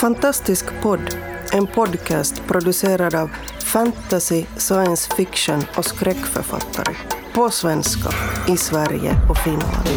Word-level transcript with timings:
Fantastisk 0.00 0.66
podd, 0.82 1.16
en 1.52 1.66
podcast 1.66 2.42
producerad 2.46 3.14
av 3.14 3.30
fantasy, 3.64 4.44
science 4.56 5.14
fiction 5.16 5.62
och 5.76 5.84
skräckförfattare. 5.84 6.96
På 7.34 7.50
svenska, 7.50 8.10
i 8.48 8.56
Sverige 8.56 9.14
och 9.30 9.36
Finland. 9.36 9.88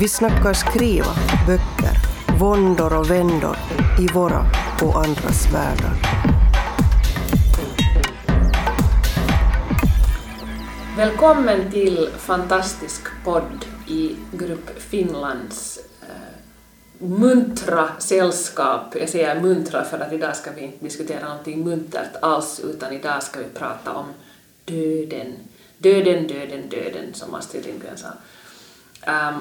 Vi 0.00 0.08
snackar 0.08 0.52
skriva, 0.52 1.14
böcker, 1.46 1.96
våndor 2.38 2.98
och 2.98 3.10
vändor 3.10 3.56
i 4.00 4.06
våra 4.06 4.46
och 4.82 5.04
andras 5.04 5.52
världar. 5.52 5.94
Välkommen 10.96 11.70
till 11.70 12.08
Fantastisk 12.18 13.02
podd 13.24 13.66
i 13.86 14.16
Grupp 14.32 14.82
Finlands 14.82 15.83
muntra 17.04 17.88
sällskap. 17.98 18.96
Jag 19.00 19.08
säger 19.08 19.40
muntra 19.40 19.84
för 19.84 19.98
att 19.98 20.12
idag 20.12 20.36
ska 20.36 20.50
vi 20.56 20.60
inte 20.60 20.84
diskutera 20.84 21.28
någonting 21.28 21.64
muntert 21.64 22.16
alls 22.22 22.60
utan 22.64 22.92
idag 22.92 23.22
ska 23.22 23.38
vi 23.38 23.44
prata 23.54 23.92
om 23.92 24.06
döden. 24.64 25.26
Döden, 25.78 26.26
döden, 26.26 26.68
döden 26.70 27.14
som 27.14 27.34
Astrid 27.34 27.66
Lindgren 27.66 27.96
sa. 27.96 28.08
Um, 29.28 29.34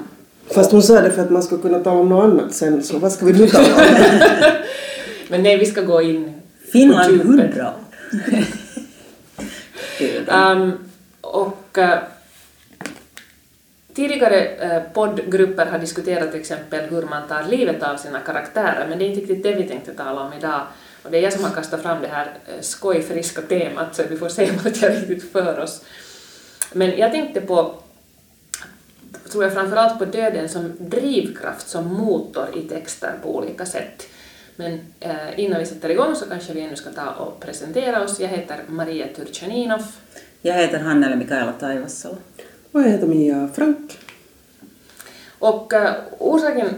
Fast 0.48 0.72
hon 0.72 0.84
sa 0.84 1.02
det 1.02 1.12
för 1.12 1.22
att 1.22 1.30
man 1.30 1.44
ska 1.44 1.58
kunna 1.58 1.80
tala 1.80 2.00
om 2.00 2.10
något 2.10 2.24
annat 2.24 2.54
sen, 2.54 2.84
så 2.84 3.00
vad 3.00 3.12
ska 3.12 3.26
vi 3.26 3.34
nu 3.34 3.48
tala 3.48 3.66
om? 3.66 3.82
men 5.30 5.44
nej, 5.44 5.58
vi 5.58 5.66
ska 5.66 5.82
gå 5.82 6.02
in 6.02 6.42
Finland 6.72 7.06
på 7.06 7.12
djupet. 7.12 7.28
hundra. 7.28 7.74
Um, 10.52 10.72
och 11.22 11.78
uh, 11.78 11.96
tidigare 13.94 14.46
eh, 14.46 14.84
poddgrupper 14.94 15.66
har 15.66 15.80
diskuterat 15.80 16.32
till 16.32 16.40
exempel 16.40 16.90
hur 16.90 17.02
man 17.02 17.28
tar 17.28 17.44
livet 17.44 17.84
av 17.84 17.98
sina 17.98 18.20
karaktärer, 18.20 18.88
men 18.90 19.00
det 19.00 19.06
är 19.06 19.08
inte 19.08 19.22
riktigt 19.22 19.44
det 19.44 19.56
vi 19.56 19.64
tänkte 19.64 19.94
tala 19.94 20.22
om 20.22 20.34
idag. 20.34 20.62
Och 21.04 21.12
det 21.12 21.18
är 21.18 21.22
jag 21.22 21.34
som 21.34 21.44
har 21.44 21.52
kastat 21.52 21.82
fram 21.82 22.02
det 22.02 22.08
här 22.08 22.26
eh, 22.26 22.62
skojfriska 22.62 23.42
temat, 23.42 23.96
så 23.96 24.04
vi 24.10 24.18
får 24.18 24.30
se 24.30 24.52
vad 24.64 24.78
jag 24.78 24.92
riktigt 24.92 25.32
för 25.32 25.60
oss. 25.60 25.84
Men 26.74 26.98
jag 26.98 27.12
tänkte 27.12 27.42
på, 27.42 27.76
tror 29.32 29.44
jag 29.44 29.54
framförallt 29.54 30.00
på 30.00 30.06
döden 30.06 30.50
som 30.50 30.74
drivkraft, 30.80 31.70
som 31.70 31.94
motor 31.94 32.48
i 32.56 32.62
texter 32.62 33.14
på 33.24 33.36
olika 33.36 33.66
sätt. 33.66 34.08
Men 34.56 34.80
eh, 35.00 35.40
innan 35.40 35.60
vi 35.60 35.66
sätter 35.66 35.90
igång 35.90 36.16
så 36.16 36.26
kanske 36.26 36.54
vi 36.54 36.62
ännu 36.62 36.76
ska 36.76 36.90
ta 36.90 37.10
och 37.10 37.40
presentera 37.40 38.04
oss. 38.04 38.20
Jag 38.20 38.28
heter 38.28 38.58
Maria 38.68 39.08
Turchaninov. 39.16 39.84
Jag 40.42 40.54
heter 40.54 40.80
Hannele 40.80 41.16
Mikaela 41.16 41.52
Taivassalo. 41.52 42.18
Och 42.74 42.82
jag 42.82 42.90
heter 42.90 43.08
Mia 43.08 43.50
Frank. 43.54 44.00
Och 45.40 45.74
uh, 45.74 45.92
orsaken 46.20 46.70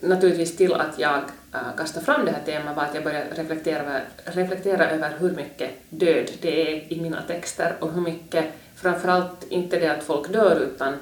naturligtvis 0.00 0.56
till 0.56 0.72
att 0.74 0.98
jag 0.98 1.18
äh, 1.18 1.60
uh, 1.60 1.76
kastade 1.76 2.06
fram 2.06 2.24
det 2.24 2.30
här 2.30 2.42
temat 2.44 2.76
var 2.76 2.82
att 2.82 2.94
jag 2.94 3.04
började 3.04 3.42
reflektera 3.42 3.80
över, 3.80 4.04
reflektera 4.24 4.90
över 4.90 5.12
hur 5.18 5.30
mycket 5.30 5.70
död 5.90 6.30
det 6.40 6.72
är 6.72 6.92
i 6.92 7.00
mina 7.00 7.22
texter 7.22 7.76
och 7.80 7.92
hur 7.92 8.00
mycket, 8.00 8.44
framförallt 8.74 9.46
inte 9.48 9.78
det 9.78 9.88
att 9.88 10.02
folk 10.02 10.32
dör 10.32 10.60
utan 10.60 10.94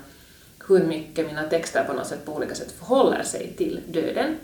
hur 0.69 0.84
mycket 0.84 1.27
mina 1.27 1.42
texter 1.42 1.84
på 1.84 1.92
något 1.92 2.06
sätt 2.06 2.25
på 2.25 2.33
olika 2.33 2.55
sätt 2.55 2.72
förhåller 2.78 3.22
sig 3.22 3.53
till 3.56 3.81
döden 3.89 4.37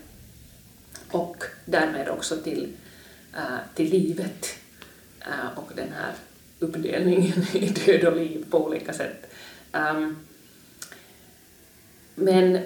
och 1.11 1.45
därmed 1.65 2.09
också 2.09 2.37
till, 2.37 2.73
äh, 3.35 3.75
till 3.75 3.91
livet 3.91 4.47
äh, 5.21 5.59
och 5.59 5.71
den 5.75 5.89
här 5.99 6.13
uppdelningen 6.59 7.47
i 7.53 7.67
död 7.67 8.05
och 8.05 8.17
liv 8.17 8.45
på 8.51 8.67
olika 8.67 8.93
sätt. 8.93 9.28
Um, 9.73 10.17
men 12.15 12.59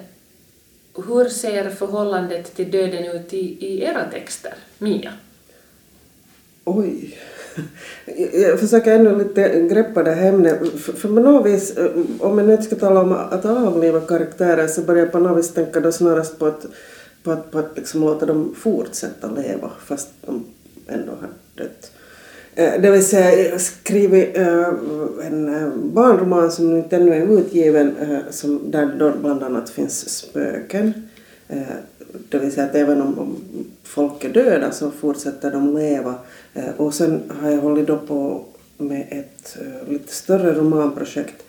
hur 0.95 1.29
ser 1.29 1.69
förhållandet 1.69 2.55
till 2.55 2.71
döden 2.71 3.05
ut 3.05 3.33
i, 3.33 3.65
i 3.65 3.83
era 3.83 4.11
texter, 4.11 4.53
Mia? 4.77 5.13
Oj. 6.63 7.17
Jag 8.33 8.59
försöker 8.59 8.95
ändå 8.95 9.15
lite 9.15 9.67
greppa 9.71 10.03
det 10.03 10.11
här 10.11 10.29
ämnet. 10.29 10.59
För, 10.81 10.93
för 10.93 11.07
på 11.07 11.19
något 11.19 11.45
vis, 11.45 11.77
eh, 11.77 11.91
om 12.19 12.37
jag 12.37 12.47
nu 12.47 12.53
inte 12.53 12.63
ska 12.63 12.75
tala 12.75 13.01
om 13.01 13.11
att 13.11 13.45
avliva 13.45 14.01
karaktärer 14.01 14.67
så 14.67 14.81
börjar 14.81 15.03
jag 15.03 15.11
på 15.11 15.19
något 15.19 15.37
vis 15.37 15.53
tänka 15.53 15.79
då 15.79 15.91
snarast 15.91 16.39
på 16.39 16.45
att, 16.45 16.65
på 17.23 17.31
att, 17.31 17.51
på 17.51 17.59
att 17.59 17.71
liksom 17.75 18.01
låta 18.01 18.25
dem 18.25 18.55
fortsätta 18.57 19.31
leva 19.31 19.71
fast 19.85 20.09
de 20.25 20.45
ändå 20.87 21.11
har 21.11 21.29
dött. 21.55 21.91
Eh, 22.55 22.81
det 22.81 22.91
vill 22.91 23.05
säga, 23.05 23.43
jag 23.43 23.51
har 23.51 23.57
skrivit 23.57 24.37
eh, 24.37 24.67
en 25.27 25.55
eh, 25.55 25.69
barnroman 25.75 26.51
som 26.51 26.69
nu 26.69 26.77
inte 26.77 26.95
ännu 26.95 27.13
är 27.13 27.39
utgiven, 27.39 27.95
som, 28.29 28.71
där 28.71 28.95
då 28.99 29.11
bland 29.21 29.43
annat 29.43 29.69
finns 29.69 30.09
spöken. 30.09 30.93
Det 32.29 32.39
vill 32.39 32.51
säga 32.51 32.65
att 32.65 32.75
även 32.75 33.01
om, 33.01 33.35
folk 33.83 34.23
är 34.23 34.29
döda 34.29 34.71
så 34.71 34.91
fortsätter 34.91 35.51
de 35.51 35.77
leva. 35.77 36.15
Och 36.77 36.93
sen 36.93 37.21
har 37.41 37.49
jag 37.49 37.61
hållit 37.61 37.87
då 37.87 37.97
på 37.97 38.45
med 38.77 39.07
ett 39.09 39.57
lite 39.87 40.13
större 40.13 40.53
romanprojekt 40.53 41.43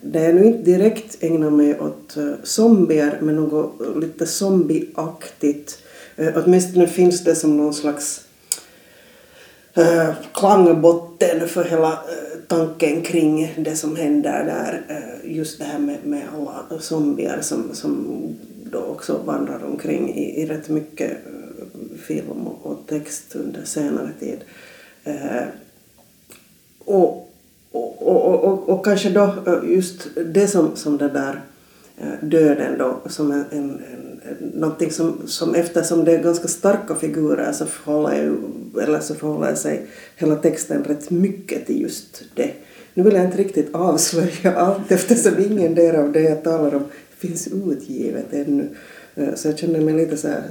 där 0.00 0.24
jag 0.24 0.34
nu 0.34 0.44
inte 0.44 0.62
direkt 0.62 1.22
ägnar 1.24 1.50
mig 1.50 1.80
åt 1.80 2.16
zombier 2.42 3.18
men 3.20 3.36
något 3.36 3.96
lite 3.96 4.26
zombieaktigt. 4.26 5.78
Åtminstone 6.34 6.86
finns 6.86 7.24
det 7.24 7.34
som 7.34 7.56
någon 7.56 7.74
slags 7.74 8.24
eh, 9.74 10.14
klangbotten 10.34 11.48
för 11.48 11.64
hela 11.64 11.92
eh, 11.92 12.38
tanken 12.48 13.02
kring 13.02 13.54
det 13.56 13.76
som 13.76 13.96
händer 13.96 14.44
där. 14.44 14.82
Eh, 14.88 15.36
just 15.36 15.58
det 15.58 15.64
här 15.64 15.78
med, 15.78 15.98
med 16.04 16.22
alla 16.34 16.80
zombier 16.80 17.40
som, 17.40 17.74
som 17.74 18.06
då 18.72 18.78
också 18.78 19.20
vandrar 19.24 19.64
omkring 19.64 20.14
i, 20.14 20.42
i 20.42 20.46
rätt 20.46 20.68
mycket 20.68 21.10
eh, 21.10 21.98
film 21.98 22.46
och, 22.46 22.70
och 22.70 22.78
text 22.86 23.36
under 23.36 23.64
senare 23.64 24.10
tid. 24.20 24.38
Och, 26.78 27.30
och, 27.72 28.02
och, 28.02 28.44
och, 28.44 28.68
och 28.68 28.84
kanske 28.84 29.10
då 29.10 29.34
just 29.64 30.08
det 30.26 30.48
som, 30.48 30.76
som 30.76 30.98
det 30.98 31.08
där 31.08 31.40
döden 32.22 32.78
då 32.78 33.00
som 33.06 33.30
en, 33.30 33.44
en, 33.50 33.60
en, 33.60 34.52
någonting 34.54 34.90
som, 34.90 35.22
som 35.26 35.54
eftersom 35.54 36.04
det 36.04 36.12
är 36.12 36.22
ganska 36.22 36.48
starka 36.48 36.94
figurer 36.94 37.52
så 37.52 37.66
förhåller, 37.66 38.22
ju, 38.22 38.36
eller 38.82 39.00
så 39.00 39.14
förhåller 39.14 39.54
sig 39.54 39.86
hela 40.16 40.36
texten 40.36 40.84
rätt 40.84 41.10
mycket 41.10 41.66
till 41.66 41.80
just 41.80 42.22
det. 42.34 42.52
Nu 42.94 43.02
vill 43.02 43.14
jag 43.14 43.24
inte 43.24 43.38
riktigt 43.38 43.74
avslöja 43.74 44.54
allt 44.56 44.92
eftersom 44.92 45.38
ingen 45.38 45.74
del 45.74 45.96
av 45.96 46.12
det 46.12 46.22
jag 46.22 46.44
talar 46.44 46.74
om 46.74 46.84
finns 47.18 47.48
utgivet 47.48 48.26
ännu. 48.32 48.68
Eh, 49.14 49.34
så 49.34 49.48
jag 49.48 49.58
känner 49.58 49.80
mig 49.80 49.94
lite 49.94 50.16
så 50.16 50.28
här 50.28 50.42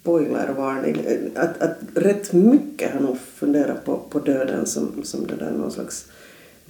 spoilervarning. 0.00 0.96
Eh, 1.06 1.42
att, 1.42 1.62
att 1.62 1.78
rätt 1.94 2.32
mycket 2.32 2.92
har 2.92 3.00
nog 3.00 3.18
funderat 3.34 3.84
på, 3.84 3.96
på 4.10 4.18
döden 4.18 4.66
som, 4.66 5.02
som 5.04 5.26
det 5.26 5.36
där 5.36 5.50
någon 5.50 5.72
slags 5.72 6.06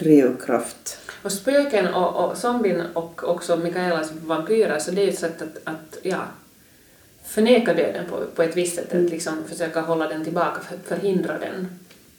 drivkraft. 0.01 0.99
Och 1.23 1.33
spöken 1.33 1.95
och, 1.95 2.25
och 2.25 2.37
zombien 2.37 2.83
och 2.95 3.29
också 3.29 3.57
Mikaelas 3.57 4.13
vampyrer, 4.27 4.79
så 4.79 4.91
det 4.91 5.01
är 5.01 5.05
ju 5.05 5.11
ett 5.11 5.19
sätt 5.19 5.43
att, 5.43 5.59
att 5.65 5.99
ja, 6.03 6.19
förneka 7.25 7.75
döden 7.75 8.05
på, 8.11 8.17
på 8.35 8.43
ett 8.43 8.57
visst 8.57 8.77
sätt, 8.77 8.95
att 8.95 9.11
liksom 9.11 9.45
försöka 9.49 9.81
hålla 9.81 10.09
den 10.09 10.25
tillbaka, 10.25 10.61
för, 10.61 10.97
förhindra 10.97 11.39
den 11.39 11.69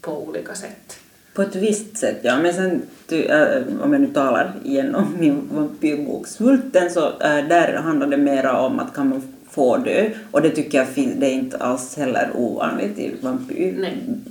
på 0.01 0.23
olika 0.27 0.55
sätt. 0.55 0.99
På 1.33 1.41
ett 1.41 1.55
visst 1.55 1.97
sätt, 1.97 2.19
ja. 2.21 2.41
Men 2.41 2.53
sen, 2.53 2.81
ty, 3.07 3.21
äh, 3.21 3.63
om 3.81 3.93
jag 3.93 4.01
nu 4.01 4.07
talar 4.07 4.53
igen 4.63 4.95
om 4.95 5.15
min 5.19 5.49
vampyrbok 5.51 6.27
Svulten, 6.27 6.89
så 6.89 7.07
äh, 7.07 7.47
där 7.47 7.73
handlar 7.73 8.07
det 8.07 8.17
mera 8.17 8.59
om 8.59 8.79
att 8.79 8.93
kan 8.93 9.09
man 9.09 9.33
få 9.49 9.77
dö. 9.77 10.09
Och 10.31 10.41
det 10.41 10.49
tycker 10.49 10.77
jag 10.77 10.87
det 10.95 11.25
är 11.25 11.33
inte 11.33 11.57
alls 11.57 11.97
heller 11.97 12.31
ovanligt 12.35 12.99
i 12.99 13.15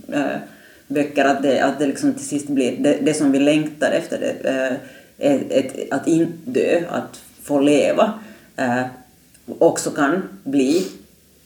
Nej 0.06 0.38
böcker, 0.90 1.24
att 1.24 1.42
det, 1.42 1.60
att 1.60 1.78
det 1.78 1.86
liksom 1.86 2.14
till 2.14 2.26
sist 2.26 2.48
blir 2.48 2.76
det, 2.78 2.98
det 3.02 3.14
som 3.14 3.32
vi 3.32 3.38
längtar 3.38 3.90
efter, 3.90 4.18
det, 4.18 4.48
eh, 4.48 4.72
äh, 5.32 5.34
ett, 5.34 5.50
ett, 5.50 5.92
att 5.92 6.08
inte 6.08 6.50
dö, 6.50 6.82
att 6.90 7.20
få 7.42 7.60
leva, 7.60 8.12
äh, 8.56 8.82
också 9.58 9.90
kan 9.90 10.22
bli 10.44 10.86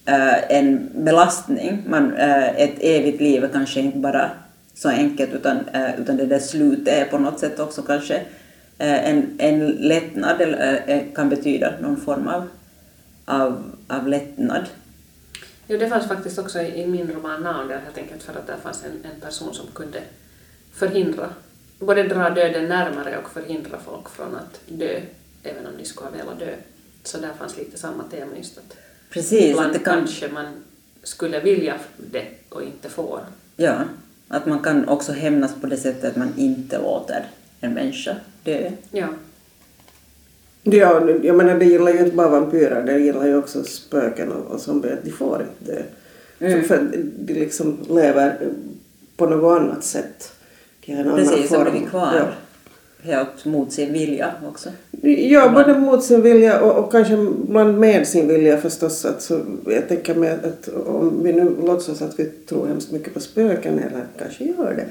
äh, 0.06 0.56
en 0.56 0.91
belastning. 0.94 1.82
Man, 1.87 2.17
äh, 2.17 2.61
ett 2.61 2.75
evigt 2.81 3.20
liv 3.20 3.44
är 3.44 3.49
kanske 3.49 3.81
inte 3.81 3.99
bara 3.99 4.31
så 4.75 4.88
enkelt 4.88 5.32
utan, 5.32 5.56
äh, 5.73 6.00
utan 6.00 6.17
det 6.17 6.26
där 6.26 6.38
slutet 6.38 6.94
är 6.94 7.05
på 7.05 7.19
något 7.19 7.41
sätt 7.41 7.61
också 7.61 7.82
kanske 7.82 8.14
äh, 8.79 9.11
en, 9.11 9.31
en 9.38 9.67
lättnad 9.69 10.41
eller 10.41 10.82
äh, 10.87 11.00
kan 11.14 11.29
betyda 11.29 11.73
någon 11.81 11.96
form 11.96 12.29
av, 12.29 12.49
av, 13.25 13.62
av 13.88 14.08
lättnad. 14.08 14.64
Jo, 15.66 15.78
det 15.78 15.88
fanns 15.88 16.08
faktiskt 16.08 16.38
också 16.38 16.61
i, 16.61 16.82
i 16.82 16.87
min 16.87 17.12
roman 17.12 17.43
Naun 17.43 17.69
där 17.69 17.78
helt 17.78 17.99
enkelt 17.99 18.22
för 18.22 18.32
att 18.32 18.46
där 18.46 18.56
fanns 18.56 18.84
en, 18.84 19.11
en 19.12 19.20
person 19.20 19.55
som 19.55 19.66
kunde 19.75 20.02
förhindra, 20.72 21.31
både 21.78 22.02
dra 22.02 22.31
döden 22.31 22.69
närmare 22.69 23.19
och 23.19 23.31
förhindra 23.31 23.78
folk 23.87 24.08
från 24.08 24.34
att 24.37 24.61
dö, 24.66 25.00
även 25.43 25.66
om 25.66 25.72
de 25.78 25.84
skulle 25.84 26.06
ha 26.11 26.16
velat 26.16 26.38
dö. 26.38 26.55
Så 27.02 27.19
där 27.19 27.32
fanns 27.38 27.56
lite 27.56 27.78
samma 27.78 28.05
tema 28.05 28.37
just 28.37 28.58
att 28.58 28.76
Precis, 29.11 29.43
att 29.43 29.50
ibland 29.50 29.72
det 29.72 29.78
kan, 29.78 29.94
kanske 29.94 30.28
man 30.28 30.46
skulle 31.02 31.40
vilja 31.40 31.75
det 31.96 32.26
och 32.49 32.62
inte 32.62 32.88
får. 32.88 33.20
ja, 33.56 33.81
att 34.28 34.46
man 34.46 34.58
kan 34.58 34.88
också 34.88 35.12
hämnas 35.12 35.55
på 35.60 35.67
det 35.67 35.76
sättet 35.76 36.05
att 36.05 36.17
man 36.17 36.32
inte 36.37 36.78
låter 36.78 37.26
en 37.60 37.72
människa 37.72 38.17
dö. 38.43 38.70
Ja. 38.90 39.08
Ja, 40.66 41.08
jag 41.22 41.37
menar 41.37 41.58
det 41.58 41.64
gillar 41.64 41.93
ju 41.93 41.99
inte 41.99 42.16
bara 42.16 42.28
vampyrer, 42.28 42.82
det 42.82 42.99
gillar 42.99 43.26
ju 43.26 43.37
också 43.38 43.64
spöken 43.64 44.32
och, 44.32 44.52
och 44.55 44.61
zombier. 44.61 44.99
De 45.05 45.11
får 45.11 45.43
inte 45.43 45.72
dö. 45.72 45.82
Mm. 46.38 46.62
För, 46.64 46.69
för 46.69 46.88
de 47.19 47.34
liksom 47.34 47.78
lever 47.88 48.38
på 49.16 49.26
något 49.26 49.61
annat 49.61 49.84
sätt. 49.84 50.32
De 50.87 50.93
har 50.93 51.00
en 51.00 51.06
annan 51.08 51.19
Precis, 51.19 51.50
de 51.50 51.56
form. 51.56 51.70
blir 51.70 51.87
kvar 51.87 52.14
Ja. 52.16 52.25
Helt 53.05 53.45
mot 53.45 53.73
sin 53.73 53.93
vilja 53.93 54.35
också. 54.49 54.71
Ja, 55.03 55.49
både 55.49 55.79
mot 55.79 56.05
sin 56.05 56.23
vilja 56.23 56.61
och, 56.61 56.85
och 56.85 56.93
kanske 56.93 57.15
ibland 57.15 57.79
med 57.79 58.09
sin 58.09 58.29
vilja 58.29 58.59
förstås. 58.59 59.05
Att 59.05 59.23
så, 59.23 59.41
jag 59.67 59.89
tänker 59.89 60.15
mig 60.15 60.31
att, 60.31 60.45
att 60.45 60.69
om 60.69 61.23
vi 61.23 61.33
nu 61.33 61.56
låtsas 61.62 62.03
att 62.03 62.19
vi 62.21 62.25
tror 62.25 62.67
hemskt 62.67 62.91
mycket 62.91 63.15
på 63.15 63.21
spöken, 63.21 63.79
eller 63.79 64.06
kanske 64.19 64.45
gör 64.45 64.75
det, 64.77 64.87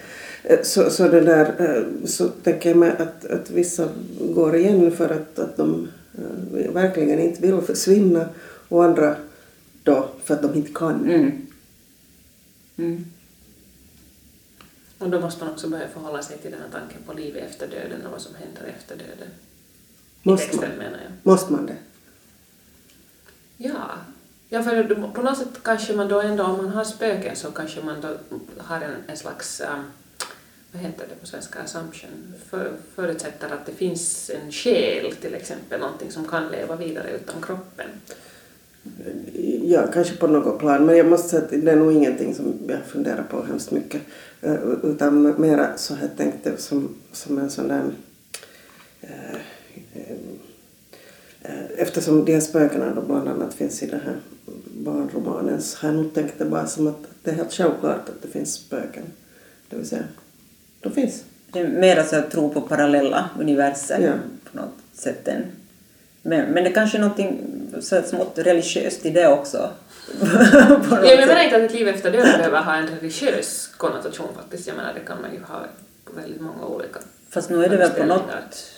eh, 0.53 0.59
så, 0.63 0.89
så, 0.89 1.07
det 1.07 1.21
där, 1.21 1.53
eh, 1.59 2.07
så 2.07 2.27
tänker 2.27 2.69
jag 2.69 2.77
mig 2.77 2.91
att, 2.99 3.25
att 3.25 3.51
vissa 3.51 3.87
går 4.19 4.55
igen 4.55 4.91
för 4.91 5.09
att, 5.09 5.39
att 5.39 5.57
de 5.57 5.87
eh, 6.17 6.71
verkligen 6.71 7.19
inte 7.19 7.41
vill 7.41 7.61
försvinna 7.61 8.25
och 8.69 8.83
andra 8.83 9.15
då 9.83 10.07
för 10.23 10.33
att 10.33 10.41
de 10.41 10.53
inte 10.55 10.71
kan. 10.73 11.05
Mm. 11.05 11.31
Mm. 12.77 13.05
Och 15.03 15.09
då 15.09 15.19
måste 15.19 15.43
man 15.43 15.53
också 15.53 15.67
börja 15.69 15.87
förhålla 15.87 16.21
sig 16.23 16.37
till 16.37 16.51
den 16.51 16.59
här 16.61 16.79
tanken 16.79 17.03
på 17.05 17.13
livet 17.13 17.49
efter 17.49 17.67
döden 17.67 18.05
och 18.05 18.11
vad 18.11 18.21
som 18.21 18.35
händer 18.35 18.73
efter 18.77 18.95
döden. 18.95 19.27
I 20.23 20.29
Måste 20.29 20.45
texten 20.45 20.69
man? 20.69 20.77
menar 20.77 20.97
jag. 20.97 21.11
Måste 21.23 21.51
man 21.53 21.65
det? 21.65 21.75
Ja. 23.57 23.89
ja, 24.49 24.63
för 24.63 25.11
på 25.13 25.21
något 25.21 25.37
sätt 25.37 25.63
kanske 25.63 25.93
man 25.93 26.07
då 26.07 26.21
ändå, 26.21 26.43
om 26.43 26.57
man 26.57 26.69
har 26.69 26.83
spöken 26.83 27.35
så 27.35 27.51
kanske 27.51 27.81
man 27.81 28.01
då 28.01 28.17
har 28.57 28.81
en, 28.81 28.95
en 29.07 29.17
slags, 29.17 29.61
um, 29.61 29.83
vad 30.71 30.81
heter 30.81 31.05
det 31.09 31.15
på 31.15 31.25
svenska, 31.27 31.59
assumption, 31.59 32.33
för, 32.49 32.73
förutsätter 32.95 33.49
att 33.49 33.65
det 33.65 33.73
finns 33.73 34.29
en 34.29 34.51
själ 34.51 35.15
till 35.15 35.33
exempel, 35.33 35.79
någonting 35.79 36.11
som 36.11 36.27
kan 36.27 36.47
leva 36.51 36.75
vidare 36.75 37.09
utan 37.11 37.41
kroppen. 37.41 37.89
Ja, 39.63 39.87
kanske 39.93 40.15
på 40.17 40.27
något 40.27 40.59
plan. 40.59 40.85
Men 40.85 40.97
jag 40.97 41.05
måste 41.05 41.29
säga 41.29 41.41
att 41.43 41.49
det 41.49 41.71
är 41.71 41.75
nog 41.75 41.91
ingenting 41.93 42.35
som 42.35 42.53
jag 42.67 42.79
funderar 42.87 43.23
på 43.23 43.43
hemskt 43.43 43.71
mycket. 43.71 44.01
Eh, 44.41 44.55
Utan 44.83 45.41
mera 45.41 45.77
så 45.77 45.93
har 45.95 46.01
jag 46.01 46.17
tänkt 46.17 46.43
det 46.43 46.57
som, 46.57 46.95
som 47.11 47.37
en 47.37 47.49
sån 47.49 47.67
där... 47.67 47.83
eh, 49.01 49.35
eh, 49.93 50.15
eh, 51.41 51.65
Eftersom 51.77 52.25
de 52.25 52.33
här 52.33 52.39
spökena 52.41 52.93
då 52.95 53.01
bland 53.01 53.27
annat 53.27 53.53
finns 53.53 53.83
i 53.83 53.85
den 53.87 53.99
här 53.99 54.15
barnromanen 54.77 55.61
så 55.61 55.77
har 55.79 55.89
jag 55.93 55.95
nog 56.03 56.13
tänkt 56.13 56.33
det 56.39 56.45
bara 56.45 56.67
som 56.67 56.87
att 56.87 56.99
det 57.23 57.31
är 57.31 57.35
helt 57.35 57.53
självklart 57.53 58.09
att 58.09 58.21
det 58.21 58.27
finns 58.27 58.53
spöken. 58.53 59.03
Det 59.69 59.75
vill 59.75 59.87
säga, 59.87 60.03
de 60.79 60.91
finns. 60.91 61.23
Det 61.51 61.59
är 61.59 61.67
mer 61.67 62.03
så 62.03 62.15
att 62.15 62.31
tro 62.31 62.49
på 62.49 62.61
parallella 62.61 63.29
universer 63.39 63.99
Ja. 63.99 64.13
på 64.51 64.57
något 64.57 64.73
sätt. 64.93 65.27
Än. 65.27 65.41
Men, 66.25 66.45
men 66.51 66.63
det 66.63 66.69
kanske 66.69 66.97
är 66.97 67.01
någonting 67.01 67.39
så 67.81 68.01
smått 68.01 68.33
religiöst 68.39 69.05
i 69.05 69.09
det 69.09 69.27
också. 69.27 69.69
jag 70.91 71.27
menar 71.27 71.43
inte 71.43 71.55
att 71.55 71.61
ett 71.61 71.73
liv 71.73 71.87
efter 71.87 72.11
döden 72.11 72.37
behöver 72.37 72.61
ha 72.61 72.75
en 72.75 72.87
religiös 72.87 73.67
konnotation 73.77 74.27
faktiskt. 74.35 74.67
Jag 74.67 74.75
menar 74.75 74.93
det 74.93 74.99
kan 74.99 75.21
man 75.21 75.33
ju 75.33 75.39
ha 75.39 75.65
på 76.05 76.13
väldigt 76.21 76.41
många 76.41 76.65
olika 76.65 76.99
Fast 77.29 77.49
nu 77.49 77.65
är 77.65 77.69
det 77.69 77.77
väl 77.77 77.89
på 77.89 78.05
något 78.05 78.71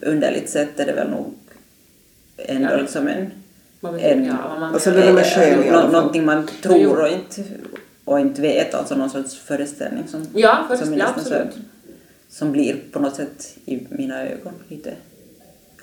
underligt 0.00 0.50
sätt 0.50 0.80
är 0.80 0.86
det 0.86 0.92
väl 0.92 1.10
nog 1.10 1.34
ändå 2.36 2.68
Ja. 2.70 2.76
liksom 2.76 3.08
en, 3.08 3.30
en 4.00 4.26
man 4.26 4.62
Alltså, 4.74 4.90
det 4.90 5.12
med 5.12 5.26
själ 5.26 5.72
nå- 5.72 5.88
någonting 5.88 6.24
man 6.24 6.48
tror 6.62 7.00
och 7.00 7.08
inte, 7.08 7.42
och 8.04 8.20
inte 8.20 8.42
vet, 8.42 8.74
alltså 8.74 8.94
någon 8.96 9.10
sorts 9.10 9.38
föreställning 9.38 10.08
som, 10.08 10.26
Ja, 10.34 10.64
för, 10.68 10.76
som, 10.76 10.92
är 10.92 10.98
ja 10.98 11.06
absolut. 11.16 11.56
som 12.28 12.52
blir 12.52 12.76
på 12.92 12.98
något 12.98 13.16
sätt 13.16 13.56
i 13.64 13.86
mina 13.90 14.22
ögon 14.22 14.52
lite 14.68 14.94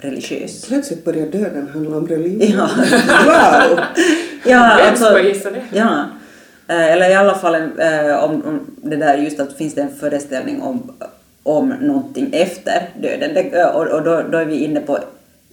religiös. 0.01 0.65
Plötsligt 0.67 1.05
börjar 1.05 1.27
döden 1.27 1.67
handla 1.73 1.97
om 1.97 2.07
religion. 2.07 2.57
Ja. 2.57 2.69
Wow! 3.25 3.79
Ja, 4.45 4.75
Vem 4.77 4.89
alltså, 4.89 5.05
skulle 5.05 5.29
gissa 5.29 5.51
det? 5.51 5.61
Ja. 5.73 6.05
Eh, 6.67 6.91
Eller 6.91 7.09
i 7.09 7.13
alla 7.13 7.35
fall 7.35 7.55
eh, 7.55 8.23
om, 8.23 8.31
om 8.45 8.59
det 8.83 8.95
där 8.95 9.17
just 9.17 9.39
att 9.39 9.57
finns 9.57 9.73
det 9.75 9.81
en 9.81 9.95
föreställning 9.99 10.61
om, 10.61 10.91
om 11.43 11.69
någonting 11.69 12.29
efter 12.33 12.89
döden. 13.01 13.33
Det, 13.33 13.59
eh, 13.59 13.67
och 13.67 13.87
och 13.87 14.03
då, 14.03 14.21
då 14.31 14.37
är 14.37 14.45
vi 14.45 14.63
inne 14.63 14.79
på 14.79 14.99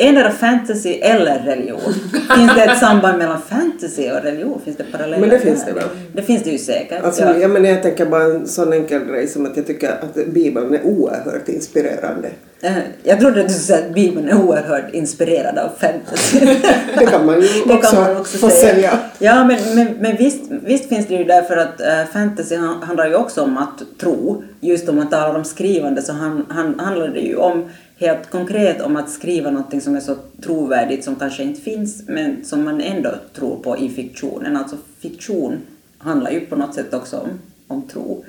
endera 0.01 0.31
fantasy 0.31 0.91
eller 0.95 1.39
religion. 1.39 1.81
finns 2.37 2.55
det 2.55 2.63
ett 2.65 2.79
samband 2.79 3.19
mellan 3.19 3.41
fantasy 3.49 4.11
och 4.11 4.23
religion? 4.23 4.61
Finns 4.65 4.77
det 4.77 4.85
paralleller? 4.93 5.21
Men 5.21 5.29
det 5.31 5.39
finns 5.39 5.65
det 5.65 5.73
väl? 5.73 5.85
Det 6.13 6.23
finns 6.23 6.43
det 6.43 6.51
ju 6.51 6.59
säkert. 6.59 7.05
Alltså, 7.05 7.23
ja. 7.23 7.37
jag, 7.37 7.51
menar, 7.51 7.69
jag 7.69 7.83
tänker 7.83 8.07
bara 8.07 8.23
en 8.25 8.47
sån 8.47 8.73
enkel 8.73 9.05
grej 9.05 9.29
som 9.29 9.47
att 9.47 9.57
jag 9.57 9.67
tycker 9.67 9.89
att 9.91 10.15
Bibeln 10.27 10.75
är 10.75 10.87
oerhört 10.87 11.49
inspirerande. 11.49 12.31
Eh, 12.63 12.73
Jag 13.03 13.21
trodde 13.21 13.41
att 13.41 13.49
du 13.49 13.55
säga 13.55 13.79
att 13.87 13.95
Bibeln 13.95 14.29
är 14.29 14.35
oerhört 14.37 14.95
inspirerad 14.95 15.59
av 15.59 15.69
fantasy. 15.79 16.39
Det 16.99 17.07
kan 17.07 17.27
man 17.27 17.41
ju 17.41 17.49
också, 17.73 17.97
kan 17.97 18.05
man 18.05 18.17
också 18.17 18.39
få 18.39 18.51
säga. 18.51 18.75
säga. 18.75 18.99
Ja, 19.19 19.45
men, 19.45 19.59
men, 19.75 19.87
men 20.01 20.17
visst, 20.17 20.43
visst 20.65 20.89
finns 20.89 21.07
det 21.07 21.15
ju 21.15 21.25
därför 21.25 21.57
att 21.57 21.81
äh, 21.81 21.87
fantasy 22.13 22.57
han- 22.57 22.83
handlar 22.83 23.07
ju 23.09 23.15
också 23.15 23.43
om 23.43 23.57
att 23.59 23.99
tro. 24.01 24.43
Just 24.61 24.89
om 24.89 24.97
man 24.97 25.09
talar 25.11 25.35
om 25.39 25.45
skrivande 25.45 26.03
så 26.03 26.13
han, 26.13 26.47
han, 26.49 26.81
handlar 26.81 27.09
det 27.09 27.21
ju 27.21 27.37
om 27.37 27.69
helt 27.99 28.31
konkret 28.31 28.81
om 28.81 28.97
att 28.97 29.11
skriva 29.11 29.51
någonting 29.51 29.81
som 29.81 29.97
är 29.97 30.01
så 30.01 30.17
trovärdigt 30.43 31.05
som 31.05 31.17
kanske 31.17 31.43
inte 31.43 31.61
finns 31.61 32.03
men 32.09 32.45
som 32.45 32.65
man 32.65 32.81
ändå 32.81 33.11
tror 33.35 33.57
på 33.57 33.79
i 33.79 33.89
fiktionen. 33.89 34.57
Alltså 34.57 34.77
fiktion 35.01 35.59
handlar 35.99 36.31
ju 36.31 36.41
på 36.41 36.57
något 36.57 36.75
sätt 36.75 36.95
också 36.95 37.17
om, 37.17 37.29
om 37.67 37.83
tro. 37.83 38.25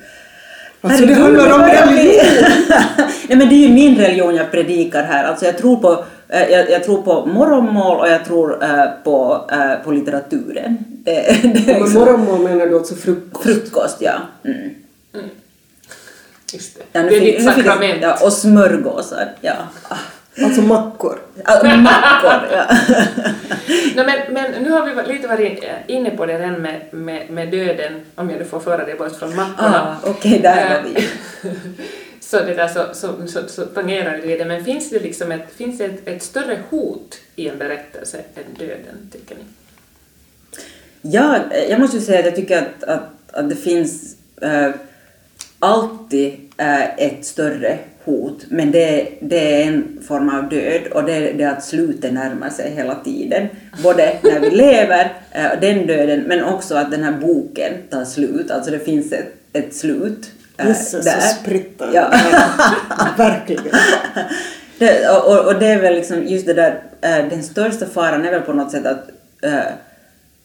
Alltså, 0.82 1.06
det 1.06 1.14
handlar 1.14 1.54
om 1.54 1.62
religion. 1.62 2.26
Nej 3.28 3.38
men 3.38 3.50
det 3.50 3.56
är 3.56 3.68
ju 3.68 3.74
min 3.74 3.98
religion 3.98 4.36
jag 4.36 4.52
predikar 4.52 5.04
här. 5.04 5.24
Alltså 5.24 5.46
jag 5.46 5.58
tror 5.58 5.78
på, 5.78 6.04
eh, 6.28 6.52
jag, 6.52 6.70
jag 6.70 6.84
tror 6.84 7.02
på 7.02 7.26
morgonmål 7.26 8.00
och 8.00 8.10
jag 8.10 8.26
tror 8.26 8.64
eh, 8.64 8.86
på, 9.04 9.46
eh, 9.52 9.84
på 9.84 9.92
litteraturen. 9.92 10.78
Det, 10.88 11.12
det 11.44 11.48
är 11.48 11.66
Men 11.66 11.82
liksom 11.82 11.94
morgonmål 11.94 12.40
menar 12.40 12.66
du 12.66 12.78
alltså 12.78 12.96
frukost? 12.96 13.44
frukost, 13.44 13.98
ja. 14.00 14.14
Mm. 14.44 14.70
Just 16.54 16.76
det. 16.76 16.84
ja 16.92 17.02
det 17.02 17.16
är 17.16 17.20
ditt 17.22 17.36
finns- 17.36 17.56
sakrament. 17.56 18.00
Ja, 18.02 18.18
och 18.26 18.34
smörgåsar, 18.34 19.32
ja. 19.42 19.56
Alltså 20.44 20.62
mackor? 20.62 21.20
ah, 21.46 21.78
mackor, 21.78 22.48
ja. 22.52 22.66
No, 23.96 24.06
men, 24.06 24.34
men 24.34 24.64
nu 24.64 24.72
har 24.72 24.86
vi 24.86 25.14
lite 25.14 25.28
varit 25.28 25.64
inne 25.88 26.10
på 26.10 26.26
det 26.26 26.40
redan 26.40 26.62
med, 26.62 26.82
med, 26.92 27.30
med 27.30 27.52
döden, 27.52 28.02
om 28.16 28.30
jag 28.30 28.40
nu 28.40 28.46
får 28.46 28.60
föra 28.60 28.86
det 28.86 28.96
bort 28.96 29.16
från 29.16 29.36
mackorna. 29.36 29.98
Ah, 30.04 30.10
Okej, 30.10 30.40
där 30.40 30.70
var 30.70 30.90
vi. 30.90 31.08
så 32.20 32.40
det 32.40 32.54
där 32.54 32.68
så, 32.68 32.86
så, 32.94 33.28
så, 33.28 33.40
så 33.48 33.66
tangerar 33.66 34.18
det, 34.18 34.46
men 34.46 34.66
finns 34.66 34.90
det, 34.90 35.00
liksom 35.00 35.32
ett, 35.32 35.54
finns 35.56 35.78
det 35.78 35.86
ett, 35.86 36.08
ett 36.08 36.24
större 36.24 36.60
hot 36.70 37.20
i 37.36 37.50
en 37.50 37.58
berättelse 37.58 38.18
än 38.36 38.54
döden, 38.60 39.10
tycker 39.12 39.36
ni? 39.36 39.42
Ja, 41.02 41.36
eh, 41.52 41.70
jag 41.70 41.80
måste 41.80 41.98
ju 41.98 42.04
säga 42.04 42.20
att 42.20 42.26
jag 42.26 42.36
tycker 42.36 42.58
att, 42.58 42.84
att, 42.84 43.10
att 43.32 43.50
det 43.50 43.56
finns 43.56 44.16
eh, 44.42 44.70
alltid 45.60 46.34
ett 46.98 47.26
större 47.26 47.78
hot, 48.04 48.46
men 48.50 48.72
det, 48.72 49.08
det 49.22 49.64
är 49.64 49.68
en 49.68 50.00
form 50.08 50.30
av 50.30 50.50
död 50.50 50.82
och 50.92 51.04
det 51.04 51.14
är 51.14 51.34
det 51.34 51.44
att 51.46 51.64
slutet 51.64 52.14
närmar 52.14 52.50
sig 52.50 52.72
hela 52.76 52.96
tiden. 52.96 53.48
Både 53.84 54.14
när 54.24 54.40
vi 54.40 54.50
lever, 54.50 55.14
eh, 55.32 55.60
den 55.62 55.88
döden, 55.88 56.22
men 56.28 56.44
också 56.44 56.76
att 56.76 56.92
den 56.92 57.04
här 57.04 57.12
boken 57.12 57.74
tar 57.90 58.06
slut, 58.06 58.52
alltså 58.52 58.72
det 58.72 58.80
finns 58.80 59.12
ett, 59.12 59.34
ett 59.54 59.76
slut 59.76 60.32
eh, 60.58 60.68
Jösses, 60.68 61.06
så 61.06 61.36
sprittar 61.42 61.90
Ja. 61.94 62.14
Verkligen. 63.18 63.64
Det, 64.80 65.10
och, 65.10 65.46
och- 65.48 65.60
det 65.60 65.68
är 65.68 65.82
väl 65.82 65.96
liksom 65.96 66.24
just 66.28 66.46
det 66.46 66.54
där, 66.54 66.82
eh, 67.02 67.30
den 67.30 67.44
största 67.44 67.86
faran 67.86 68.26
är 68.26 68.32
väl 68.32 68.42
på 68.42 68.54
något 68.54 68.72
sätt 68.72 68.86
att 68.86 69.10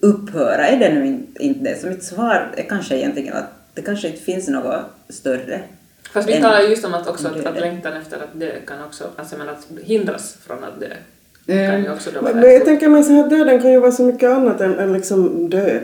upphöra. 0.01 0.67
Är 0.69 0.79
det 0.79 0.95
nu 0.95 1.07
in- 1.07 1.27
inte 1.41 1.61
det? 1.71 1.81
Så 1.81 1.87
mitt 1.87 2.05
svar 2.05 2.51
är 2.57 2.63
kanske 2.63 2.97
egentligen 2.97 3.35
att 3.35 3.54
det 3.75 3.83
kanske 3.83 4.09
inte 4.09 4.21
finns 4.23 4.49
något 4.49 4.81
större. 5.09 5.61
Fast 6.13 6.29
vi 6.29 6.41
talar 6.41 6.61
ju 6.61 6.69
just 6.69 6.85
om 6.85 6.95
att, 6.95 7.09
också 7.09 7.29
att, 7.29 7.47
att 7.47 7.61
längtan 7.61 7.93
efter 7.93 8.17
att 8.17 8.41
dö 8.41 8.51
kan 8.67 8.85
också, 8.85 9.05
alltså 9.17 9.37
men 9.37 9.49
att 9.49 9.67
hindras 9.83 10.37
från 10.47 10.65
att 10.65 10.81
dö, 10.81 10.89
Mm. 11.47 11.71
kan 11.71 11.83
ju 11.83 11.93
också 11.93 12.11
då 12.15 12.21
vara 12.21 12.35
Men 12.35 12.53
jag 12.53 12.65
tänker 12.65 12.89
mig 12.89 13.05
så 13.05 13.13
här, 13.13 13.29
döden 13.29 13.63
kan 13.63 13.73
ju 13.73 13.81
vara 13.81 13.93
så 13.93 14.03
mycket 14.03 14.31
annat 14.31 14.61
än, 14.61 14.79
än 14.79 14.93
liksom 14.93 15.51
dö. 15.51 15.81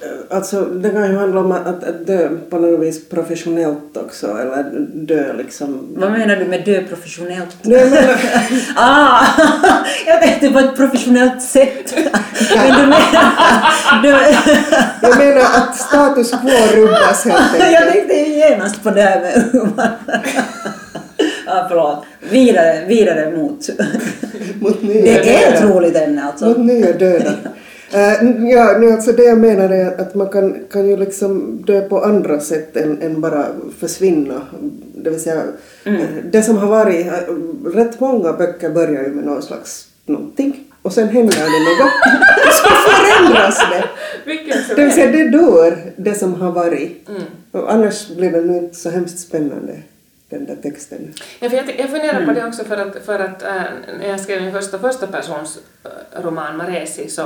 Eh, 0.00 0.36
Alltså 0.36 0.60
det 0.64 0.90
kan 0.90 1.10
ju 1.10 1.16
handla 1.16 1.40
om 1.40 1.52
att, 1.52 1.66
att, 1.84 2.06
dö 2.06 2.28
på 2.50 2.58
något 2.58 2.80
vis 2.80 3.08
professionellt 3.08 3.96
också, 3.96 4.26
eller 4.26 4.64
dö 4.94 5.32
liksom... 5.32 5.88
Vad 5.96 6.12
menar 6.12 6.36
du 6.36 6.44
med 6.44 6.64
dö 6.64 6.82
professionellt? 6.88 7.56
Nej, 7.62 7.78
jag 7.80 7.90
menar, 7.90 8.16
ah, 8.76 9.24
jag 10.06 10.22
tänkte 10.22 10.50
på 10.50 10.58
ett 10.58 10.76
professionellt 10.76 11.42
sätt. 11.42 11.94
Men 12.56 12.80
du 12.80 12.86
menar... 12.86 14.02
Du, 14.02 14.08
jag 15.08 15.18
menar 15.18 15.40
att 15.40 15.76
status 15.76 16.30
quo 16.30 16.76
rubbas 16.76 17.24
helt 17.24 17.58
jag 17.58 17.66
enkelt. 17.68 17.92
tänkte 17.92 18.14
genast 18.14 18.82
på 18.82 18.90
det 18.90 19.02
här 19.02 19.20
med 19.20 19.44
ah, 21.46 21.68
förlåt. 21.68 22.04
Vidare, 22.30 22.84
vidare 22.88 23.30
mot... 23.36 23.68
Mot 24.60 24.82
nya 24.82 25.02
Det 25.02 25.44
är 25.44 25.48
ett 25.52 25.60
döden. 25.60 25.72
roligt 25.76 25.96
ämne 25.96 26.22
alltså. 26.24 26.44
Mot 26.44 26.58
nya 26.58 26.92
döden. 26.92 27.34
Eh, 27.94 28.48
ja, 28.50 28.78
nu 28.78 28.90
alltså 28.90 29.12
det 29.12 29.22
jag 29.24 29.38
menar 29.38 29.68
är 29.70 30.00
att 30.00 30.14
man 30.14 30.28
kan, 30.28 30.64
kan 30.72 30.88
ju 30.88 30.96
liksom 30.96 31.62
dö 31.66 31.80
på 31.88 32.04
andra 32.04 32.40
sätt 32.40 32.76
än, 32.76 33.02
än 33.02 33.20
bara 33.20 33.46
försvinna. 33.78 34.40
Det 34.94 35.10
vill 35.10 35.20
säga, 35.20 35.42
eh, 35.84 35.94
det 36.32 36.42
som 36.42 36.56
har 36.56 36.66
varit, 36.68 37.06
eh, 37.06 37.12
rätt 37.74 38.00
många 38.00 38.32
böcker 38.32 38.70
börjar 38.70 39.02
ju 39.02 39.08
med 39.08 39.24
någon 39.24 39.42
slags 39.42 39.88
någonting 40.06 40.64
och 40.82 40.92
sen 40.92 41.08
händer 41.08 41.36
det 41.36 41.84
något 41.84 41.92
och 42.46 42.52
så 42.52 42.68
förändras 42.90 43.58
det. 43.70 43.84
Det 44.76 44.84
vill 44.84 44.92
säga, 44.92 45.10
det 45.10 45.28
dör, 45.28 45.78
det 45.96 46.14
som 46.14 46.34
har 46.34 46.50
varit. 46.52 47.08
Mm. 47.08 47.22
Och 47.50 47.72
annars 47.72 48.08
blir 48.16 48.30
det 48.32 48.40
nog 48.40 48.56
inte 48.56 48.76
så 48.76 48.90
hemskt 48.90 49.18
spännande, 49.18 49.72
den 50.30 50.46
där 50.46 50.56
texten. 50.62 50.98
Ja, 51.40 51.48
för 51.50 51.56
jag, 51.56 51.74
jag 51.78 51.90
funderar 51.90 52.16
Mm. 52.22 52.26
på 52.34 52.40
det 52.40 52.46
också 52.46 52.64
för 52.64 52.76
att, 52.76 52.96
för 53.06 53.18
att 53.18 53.42
äh, 53.42 53.62
när 54.00 54.08
jag 54.08 54.20
skrev 54.20 54.42
min 54.42 54.52
första 54.52 54.78
första 54.78 55.06
persons 55.06 55.58
roman 56.22 56.56
Maresi 56.56 57.08
så, 57.08 57.22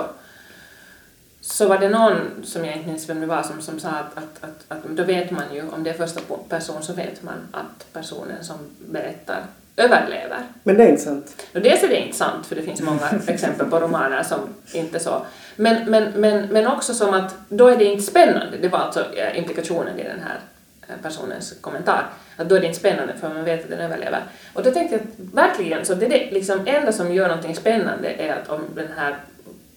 så 1.49 1.69
var 1.69 1.79
det 1.79 1.89
någon, 1.89 2.45
som 2.45 2.65
jag 2.65 2.77
inte 2.77 2.89
minns 2.89 3.09
vem 3.09 3.21
det 3.21 3.27
var, 3.27 3.43
som, 3.43 3.61
som 3.63 3.81
sa 3.81 3.89
att, 3.89 4.19
att, 4.19 4.45
att, 4.45 4.65
att 4.69 4.85
då 4.85 5.05
vet 5.05 5.31
man 5.31 5.43
ju, 5.55 5.69
om 5.69 5.85
det 5.85 5.91
är 5.91 5.95
första 5.95 6.21
person 6.49 6.83
så 6.83 6.93
vet 6.93 7.23
man 7.23 7.35
att 7.53 7.93
personen 7.93 8.45
som 8.45 8.57
berättar 8.79 9.43
överlever. 9.77 10.39
Men 10.63 10.77
det 10.77 10.85
är 10.85 10.89
inte 10.89 11.03
sant. 11.03 11.43
Och 11.55 11.61
dels 11.61 11.83
är 11.83 11.89
det 11.89 11.97
inte 11.97 12.17
sant, 12.17 12.47
för 12.47 12.57
det 12.57 12.63
finns 12.63 12.81
många 12.81 13.11
exempel 13.27 13.67
på 13.67 13.81
romaner 13.81 14.23
som 14.23 14.41
inte 14.73 15.01
så. 15.01 15.27
Men, 15.57 15.91
men, 15.91 16.13
men, 16.17 16.47
men 16.47 16.67
också 16.67 16.95
som 16.95 17.15
att 17.15 17.35
då 17.49 17.69
är 17.69 17.77
det 17.77 17.85
inte 17.85 18.03
spännande. 18.03 18.57
Det 18.63 18.69
var 18.69 18.79
alltså 18.79 19.05
implikationen 19.35 20.01
i 20.01 20.03
den 20.03 20.21
här 20.21 20.41
eh, 20.89 21.03
personens 21.03 21.55
kommentar. 21.61 22.07
Att 22.37 22.49
då 22.49 22.55
är 22.55 22.61
det 22.61 22.67
inte 22.67 22.79
spännande 22.79 23.15
för 23.21 23.29
man 23.29 23.45
vet 23.45 23.65
att 23.65 23.71
den 23.71 23.81
överlever. 23.81 24.21
Och 24.53 24.63
då 24.63 24.71
tänkte 24.71 24.95
jag 24.95 25.03
att 25.03 25.35
verkligen, 25.35 25.85
så 25.85 25.95
det 25.95 26.07
är 26.07 26.11
det 26.11 26.31
liksom 26.31 26.67
enda 26.67 26.93
som 26.93 27.15
gör 27.15 27.29
någonting 27.29 27.57
spännande 27.57 28.09
är 28.09 28.33
att 28.33 28.49
om 28.49 28.63
den 28.75 28.89
här 28.97 29.17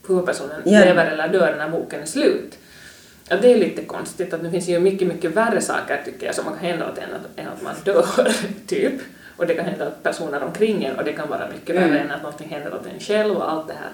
huvudpersonen 0.09 0.61
Ja. 0.65 0.79
lever 0.79 1.05
eller 1.05 1.27
dör 1.27 1.55
när 1.57 1.69
boken 1.69 2.01
är 2.01 2.05
slut. 2.05 2.57
Ja, 3.29 3.37
det 3.41 3.53
är 3.53 3.57
lite 3.57 3.81
konstigt 3.85 4.33
att 4.33 4.43
det 4.43 4.51
finns 4.51 4.67
ju 4.67 4.79
mycket, 4.79 5.07
mycket 5.07 5.31
värre 5.35 5.61
saker 5.61 6.01
tycker 6.05 6.25
jag 6.25 6.35
som 6.35 6.43
kan 6.43 6.57
hända 6.57 6.85
åt 6.91 6.97
en 6.97 7.03
att, 7.03 7.39
än 7.39 7.47
att 7.47 7.61
man 7.61 7.73
dör, 7.85 8.31
typ. 8.67 8.93
Och 9.37 9.47
det 9.47 9.53
kan 9.55 9.65
hända 9.65 9.87
åt 9.87 10.03
personer 10.03 10.43
omkring 10.43 10.83
en 10.83 10.95
och 10.95 11.03
det 11.03 11.13
kan 11.13 11.29
vara 11.29 11.47
mycket 11.53 11.75
värre 11.75 11.85
Mm. 11.85 11.97
än 11.97 12.11
att 12.11 12.21
någonting 12.23 12.49
händer 12.49 12.73
åt 12.73 12.85
en 12.93 12.99
själv 12.99 13.35
och 13.35 13.51
allt 13.51 13.67
det 13.67 13.73
här. 13.73 13.89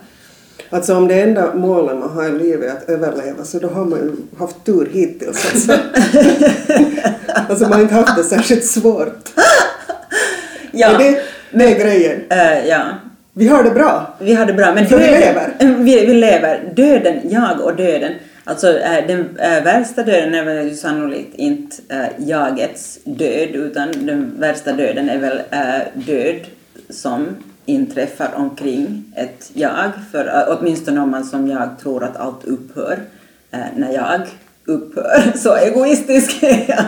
Alltså 0.70 0.96
om 0.96 1.08
det 1.08 1.22
enda 1.22 1.54
målet 1.54 1.98
man 1.98 2.10
har 2.10 2.26
i 2.30 2.32
livet 2.32 2.70
är 2.70 2.78
att 2.78 2.90
överleva 2.90 3.44
så 3.44 3.60
då 3.60 3.68
har 3.68 3.86
man 3.86 4.00
ju 4.00 4.16
haft 4.40 4.66
tur 4.66 4.90
hittills. 4.94 5.46
Alltså, 5.54 5.72
alltså 7.50 7.64
man 7.64 7.74
har 7.74 7.82
inte 7.82 7.94
haft 7.96 8.16
det 8.18 8.24
särskilt 8.24 8.66
svårt. 8.66 9.30
Ja, 10.72 10.88
Är 10.88 10.98
det, 10.98 11.22
det 11.52 11.64
är 11.66 11.80
grejen. 11.80 12.22
eh, 12.30 12.68
ja. 12.68 12.84
Vi 13.38 13.48
har 13.48 13.64
det 13.64 13.72
bra. 13.72 14.16
Vi 14.20 14.34
har 14.34 14.46
det 14.46 14.54
bra, 14.54 14.74
men 14.76 14.88
För 14.88 14.98
vi 14.98 15.04
döden- 15.06 15.20
lever. 15.22 15.54
Eh, 15.60 15.68
Vi, 15.78 16.06
vi 16.06 16.14
lever. 16.14 16.72
Döden, 16.76 17.20
jag 17.30 17.62
och 17.62 17.76
döden. 17.76 18.14
Alltså 18.44 18.68
den 19.08 19.38
värsta 19.64 20.04
döden 20.04 20.36
är 20.36 20.44
väl 20.44 20.76
sannolikt 20.78 21.36
inte 21.36 21.76
eh, 21.90 22.06
jagets 22.28 23.00
död, 23.04 23.50
utan 23.56 23.92
den 24.06 24.34
värsta 24.40 24.74
döden 24.74 25.10
är 25.10 25.18
väl 25.18 25.42
eh, 25.52 25.82
död 25.94 26.40
som 26.90 27.28
inträffar 27.66 28.30
omkring 28.36 29.04
ett 29.16 29.50
jag, 29.54 29.92
för 30.12 30.26
eh, 30.28 30.58
åtminstone 30.58 31.00
om 31.02 31.12
man 31.12 31.24
som 31.24 31.48
jag 31.48 31.70
tror 31.82 32.04
att 32.04 32.18
allt 32.18 32.46
upphör 32.46 33.00
när 33.76 33.94
jag 33.94 34.22
upphör. 34.66 35.24
Så 35.38 35.56
egoistisk 35.56 36.44
är 36.44 36.66
jag. 36.68 36.84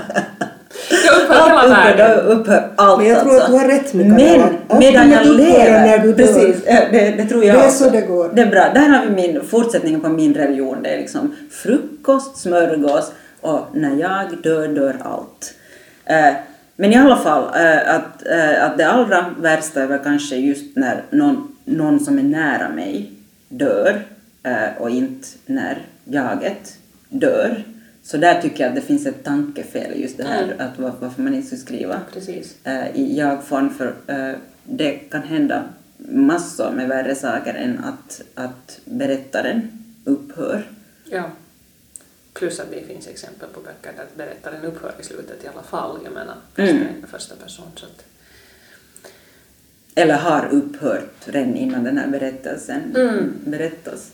Upphör 1.29 1.49
hela 1.49 1.59
Allt 1.59 1.69
upphör, 1.69 1.97
världen. 1.97 2.25
då 2.25 2.31
upphör 2.31 2.69
allt 2.75 2.97
Men 2.99 3.07
jag 3.07 3.19
tror 3.21 3.31
alltså. 3.33 3.45
att 3.45 3.51
du 3.51 3.57
har 3.57 3.67
rätt, 3.67 3.93
Mikaela. 3.93 4.45
Men 4.45 4.57
Allt 4.67 4.79
medan 4.79 5.11
jag 5.11 5.25
lever, 5.25 5.71
när 5.85 5.97
du 5.97 6.13
dör. 6.13 6.15
precis, 6.25 6.63
eh, 6.63 6.91
det, 6.91 7.11
det 7.11 7.25
tror 7.25 7.43
jag 7.43 7.55
Det 7.55 7.61
är 7.61 7.65
också. 7.67 7.83
så 7.83 7.89
det 7.89 8.01
går. 8.01 8.29
Det 8.33 8.41
är 8.41 8.45
bra. 8.51 8.65
Där 8.73 8.89
har 8.89 9.05
vi 9.05 9.11
min 9.11 9.43
fortsättning 9.43 9.99
på 10.01 10.09
min 10.09 10.33
religion. 10.33 10.77
Det 10.83 10.89
är 10.89 10.97
liksom 10.97 11.35
frukost, 11.51 12.37
smörgås 12.37 13.11
och 13.41 13.59
när 13.73 13.95
jag 13.95 14.37
dör, 14.43 14.67
dör 14.67 14.95
allt. 15.03 15.53
Eh, 16.05 16.33
Men 16.75 16.93
i 16.93 16.95
alla 16.97 17.17
fall, 17.17 17.43
eh, 17.43 17.95
att, 17.95 18.27
att 18.61 18.77
det 18.77 18.83
allra 18.87 19.25
värsta 19.39 19.83
är 19.83 19.87
väl 19.87 19.99
kanske 20.03 20.35
just 20.35 20.75
när 20.75 21.01
någon, 21.09 21.55
någon 21.65 21.99
som 21.99 22.19
är 22.19 22.23
nära 22.23 22.69
mig 22.69 23.11
dör 23.49 24.01
och 24.77 24.89
inte 24.89 25.27
när 25.45 25.77
jaget 26.05 26.73
dör. 27.09 27.63
Så 28.07 28.17
där 28.17 28.41
tycker 28.41 28.63
jag 28.63 28.69
att 28.69 28.75
det 28.75 28.81
finns 28.81 29.05
ett 29.05 29.23
tankefel 29.23 29.99
just 30.01 30.17
det 30.17 30.23
här 30.23 30.43
Mm. 30.43 30.59
att 30.67 30.79
var- 30.79 30.95
varför 30.99 31.21
man 31.21 31.33
inte 31.33 31.47
ska 31.47 31.57
skriva 31.57 32.01
eh, 32.63 32.95
i 32.95 33.17
jag-form 33.17 33.69
för 33.69 33.95
eh, 34.07 34.35
det 34.63 34.91
kan 34.93 35.23
hända 35.23 35.63
massor 35.97 36.71
med 36.71 36.87
värre 36.89 37.15
saker 37.15 37.53
än 37.53 37.79
att, 37.83 38.21
att 38.35 38.79
berättaren 38.85 39.83
upphör. 40.05 40.71
Ja. 41.05 41.29
Plus 42.33 42.59
att 42.59 42.71
det 42.71 42.87
finns 42.87 43.07
exempel 43.07 43.49
på 43.49 43.59
böcker 43.59 43.93
där 43.97 44.05
berättaren 44.17 44.65
upphör 44.65 44.93
i 44.99 45.03
slutet 45.03 45.43
i 45.43 45.47
alla 45.47 45.63
fall. 45.63 45.99
Jag 46.03 46.13
menar, 46.13 46.35
första, 46.55 46.75
Mm. 46.75 46.87
första 47.11 47.35
person. 47.35 47.65
Så 47.75 47.85
att, 47.85 48.03
Eller 49.95 50.13
har 50.17 50.47
upphört 50.51 51.13
redan 51.25 51.55
innan 51.55 51.83
den 51.83 51.97
här 51.97 52.07
berättelsen 52.07 52.95
Mm. 52.95 53.33
berättas. 53.45 54.11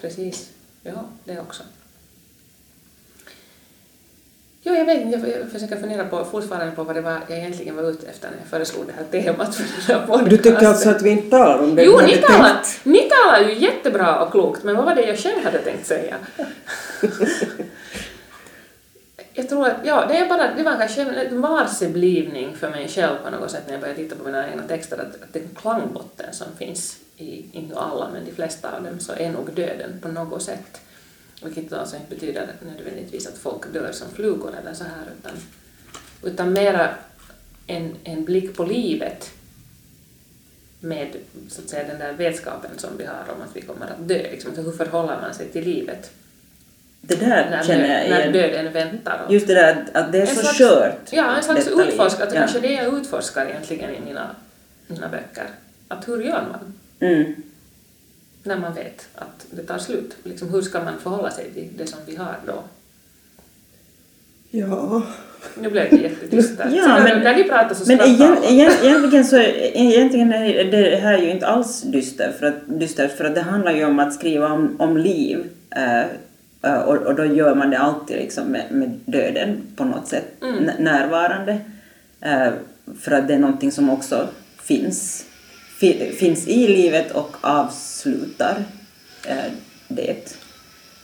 precis. 0.00 0.50
Ja, 0.82 1.04
det 1.24 1.38
också. 1.40 1.62
Jo, 4.68 4.74
jag 4.74 4.84
vet 4.84 5.00
inte, 5.00 5.28
jag 5.28 5.50
försöker 5.52 5.76
fundera 5.76 6.04
på, 6.04 6.24
fortfarande 6.24 6.76
på 6.76 6.84
vad 6.84 6.96
det 6.96 7.00
var 7.00 7.20
jag 7.28 7.38
egentligen 7.38 7.76
var 7.76 7.90
ute 7.90 8.06
efter 8.06 8.30
när 8.30 8.36
jag 8.38 8.46
föreslog 8.46 8.86
det 8.86 8.92
här 8.92 9.22
temat 9.22 9.54
för 9.54 9.62
den 9.62 9.72
här 9.86 10.06
podcasten. 10.06 10.28
Du 10.28 10.36
tycker 10.36 10.66
alltså 10.66 10.90
att 10.90 11.02
vi 11.02 11.10
inte 11.10 11.30
talar 11.30 11.58
om 11.58 11.74
det 11.74 11.84
Jo, 11.84 12.00
ni 12.06 12.16
talar, 12.16 12.54
tänkt? 12.54 12.80
ni 12.82 13.10
talar 13.10 13.48
ju 13.48 13.58
jättebra 13.58 14.22
och 14.22 14.30
klokt, 14.30 14.64
men 14.64 14.76
vad 14.76 14.84
var 14.84 14.94
det 14.94 15.02
jag 15.02 15.18
själv 15.18 15.44
hade 15.44 15.58
tänkt 15.58 15.86
säga? 15.86 16.16
jag 19.34 19.48
tror 19.48 19.66
att, 19.66 19.76
ja, 19.84 20.06
det, 20.08 20.16
är 20.16 20.28
bara, 20.28 20.54
det 20.56 20.62
var 20.62 20.76
kanske 20.76 21.02
en 21.02 21.40
varseblivning 21.40 22.56
för 22.56 22.70
mig 22.70 22.88
själv 22.88 23.16
på 23.24 23.30
något 23.30 23.50
sätt 23.50 23.62
när 23.66 23.72
jag 23.72 23.80
började 23.80 24.02
titta 24.02 24.16
på 24.16 24.24
mina 24.24 24.50
egna 24.50 24.62
texter, 24.62 24.96
att, 24.96 25.22
att 25.22 25.32
den 25.32 25.48
klangbotten 25.60 26.32
som 26.32 26.46
finns 26.58 26.96
i, 27.16 27.44
inte 27.52 27.78
alla, 27.78 28.08
men 28.12 28.24
de 28.24 28.32
flesta 28.32 28.76
av 28.76 28.82
dem, 28.82 29.00
så 29.00 29.12
är 29.12 29.30
nog 29.30 29.52
döden 29.54 29.98
på 30.02 30.08
något 30.08 30.42
sätt. 30.42 30.80
Vilket 31.42 31.72
alltså 31.72 31.96
inte 31.96 32.14
betyder 32.14 32.48
nödvändigtvis 32.76 33.26
att 33.26 33.38
folk 33.38 33.72
dör 33.72 33.92
som 33.92 34.10
flugor 34.10 34.54
eller 34.62 34.74
så 34.74 34.84
här, 34.84 35.06
utan, 35.18 35.32
utan 36.32 36.52
mera 36.52 36.90
en, 37.66 37.96
en 38.04 38.24
blick 38.24 38.56
på 38.56 38.64
livet 38.64 39.30
med 40.80 41.08
så 41.48 41.62
att 41.62 41.68
säga, 41.68 41.88
den 41.88 41.98
där 41.98 42.12
vetskapen 42.12 42.70
som 42.78 42.90
vi 42.98 43.04
har 43.04 43.14
om 43.36 43.42
att 43.42 43.56
vi 43.56 43.60
kommer 43.62 43.86
att 43.86 44.08
dö. 44.08 44.22
Liksom, 44.30 44.54
så 44.54 44.62
hur 44.62 44.72
förhåller 44.72 45.20
man 45.20 45.34
sig 45.34 45.48
till 45.48 45.64
livet 45.64 46.10
Det 47.00 47.14
där 47.14 47.50
när, 47.50 47.62
känner 47.64 48.00
jag 48.00 48.10
när 48.10 48.20
igen. 48.20 48.32
döden 48.32 48.72
väntar? 48.72 49.26
Just 49.30 49.46
det 49.46 49.54
där 49.54 49.86
att- 49.94 50.12
det 50.12 50.18
är 50.18 50.22
En 50.22 50.26
så 50.36 50.40
slags- 50.40 50.58
skört. 50.58 51.08
Ja, 51.12 51.36
en 51.36 51.42
slags 51.42 51.68
utforskare. 51.68 52.28
Ja. 52.32 52.40
kanske 52.40 52.60
det 52.60 52.72
jag 52.72 52.98
utforskar 52.98 53.46
egentligen 53.46 53.94
i 53.94 54.00
mina, 54.00 54.36
mina 54.86 55.08
böcker. 55.08 55.46
Att 55.88 56.08
hur 56.08 56.22
gör 56.22 56.44
man 56.52 56.74
Mm. 57.00 57.34
När 58.42 58.56
man 58.58 58.74
vet 58.74 59.08
att 59.14 59.46
det 59.50 59.62
tar 59.62 59.78
slut? 59.78 60.16
Liksom, 60.22 60.48
hur 60.50 60.62
ska 60.62 60.84
man 60.84 60.94
förhålla 61.02 61.30
sig 61.30 61.50
till 61.54 61.68
det 61.78 61.86
som 61.86 61.98
vi 62.06 62.16
har 62.16 62.34
då? 62.46 62.62
Ja. 64.50 65.02
Nu 65.60 65.70
blev 65.70 65.90
det 65.90 65.96
jättedystert. 65.96 66.66
Ja, 66.72 66.82
så 66.82 66.88
när, 66.88 67.02
men- 67.14 67.22
när 67.22 67.36
ni 67.36 67.44
pratar 67.44 67.74
så 67.74 67.84
Men 67.86 68.00
igen, 68.06 68.36
igen, 68.44 68.72
egentligen 68.82 69.24
så 69.24 69.36
egentligen 69.38 70.32
är 70.32 70.64
det 70.64 70.96
här 70.96 71.18
ju 71.18 71.30
inte 71.30 71.46
alls 71.46 71.82
dystert 71.82 72.38
för 72.38 72.46
att, 72.46 72.54
dystert 72.66 73.16
för 73.16 73.24
att 73.24 73.34
det 73.34 73.40
handlar 73.40 73.72
ju 73.72 73.84
om 73.84 73.98
att 73.98 74.14
skriva 74.14 74.52
om, 74.52 74.76
om 74.78 74.96
liv 74.96 75.44
eh, 75.76 76.00
eh, 76.62 76.78
och, 76.80 76.96
och 76.96 77.14
då 77.14 77.24
gör 77.24 77.54
man 77.54 77.70
det 77.70 77.78
alltid 77.78 78.16
liksom 78.16 78.44
med, 78.46 78.64
med 78.70 79.00
döden 79.04 79.62
på 79.76 79.84
något 79.84 80.08
sätt 80.08 80.24
Mm. 80.42 80.64
närvarande 80.78 81.58
eh, 82.20 82.48
för 83.00 83.12
att 83.12 83.28
det 83.28 83.34
är 83.34 83.38
någonting 83.38 83.72
som 83.72 83.90
också 83.90 84.28
finns, 84.62 85.24
fi, 85.27 85.27
finns 86.18 86.46
i 86.48 86.68
livet 86.68 87.10
och 87.12 87.36
avslutar 87.40 88.64
eh, 89.26 89.36
det. 89.88 90.36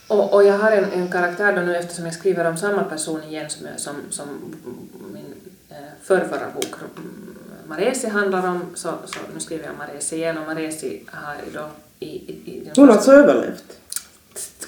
Och, 0.07 0.33
och 0.33 0.43
jag 0.43 0.57
har 0.57 0.71
en, 0.71 0.91
en 0.91 1.11
karaktär 1.11 1.53
då 1.55 1.61
nu 1.61 1.75
eftersom 1.75 2.05
jag 2.05 2.13
skriver 2.13 2.45
om 2.45 2.57
samma 2.57 2.83
person 2.83 3.23
igen 3.23 3.49
som, 3.49 3.65
jag- 3.67 3.79
som, 3.79 3.95
som 4.09 4.27
min 5.13 5.33
eh, 5.69 5.75
förrförra 6.03 6.49
bok 6.55 6.75
mm, 6.97 7.35
Maresi 7.67 8.07
handlar 8.09 8.47
om, 8.47 8.65
så, 8.75 8.89
så 9.05 9.19
nu 9.33 9.39
skriver 9.39 9.65
jag 9.65 9.75
Maresi 9.77 10.15
igen 10.15 10.37
och 10.37 10.45
Maresi 10.45 11.01
har 11.11 11.35
ju 11.45 11.51
då 11.53 11.69
i, 11.99 12.05
i, 12.07 12.31
i 12.45 12.71
Hon 12.75 12.87
har 12.87 12.95
alltså 12.95 13.11
överlevt. 13.11 13.77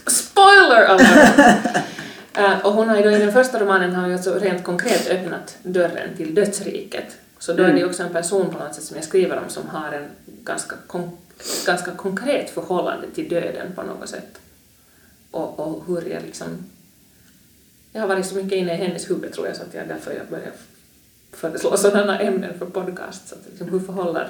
Spoiler 0.08 0.84
alert! 0.86 1.78
Eh, 2.34 2.66
och 2.66 2.74
hon 2.74 2.90
har 2.90 2.98
ju 2.98 3.04
då 3.04 3.10
i 3.12 3.18
den 3.20 3.34
första 3.34 3.60
romanen 3.60 3.96
har 3.96 4.08
ju 4.08 4.14
alltså 4.14 4.34
rent 4.40 4.64
konkret 4.64 5.10
öppnat 5.10 5.58
dörren 5.64 6.18
till 6.18 6.36
dödsriket. 6.36 7.06
Så 7.40 7.54
då 7.54 7.64
är 7.64 7.74
det 7.74 7.80
ju 7.80 7.86
också 7.86 8.04
en 8.04 8.14
person 8.14 8.50
på 8.50 8.64
något 8.64 8.76
sätt 8.76 8.84
som 8.84 8.96
jag 8.96 9.06
skriver 9.06 9.38
om 9.38 9.50
som 9.50 9.68
har 9.70 9.92
en 9.92 10.10
ganska, 10.26 10.76
kon- 10.88 11.18
ganska 11.66 11.92
konkret 11.92 12.50
förhållande 12.50 13.08
till 13.16 13.30
döden 13.30 13.68
på 13.76 13.84
något 13.84 14.10
sätt. 14.10 14.40
Och, 15.32 15.60
och 15.60 15.84
hur 15.88 16.10
jag 16.10 16.24
liksom... 16.24 16.48
Jag 17.92 18.02
har 18.02 18.08
varit 18.08 18.26
så 18.26 18.36
mycket 18.36 18.58
inne 18.58 18.74
i 18.74 18.78
hennes 18.78 19.10
huvud 19.10 19.34
tror 19.34 19.48
jag 19.48 19.56
så 19.56 19.64
att 19.64 19.74
jag 19.74 19.88
därför 19.88 20.14
jag 20.14 20.28
börjar 20.28 20.52
föreslå 21.32 21.78
sådana 21.78 22.20
ämnen 22.20 22.60
för 22.60 22.66
podcast. 22.66 23.28
Så 23.28 23.36
att 23.36 23.42
liksom, 23.50 23.70
hur 23.70 23.80
förhåller 23.80 24.30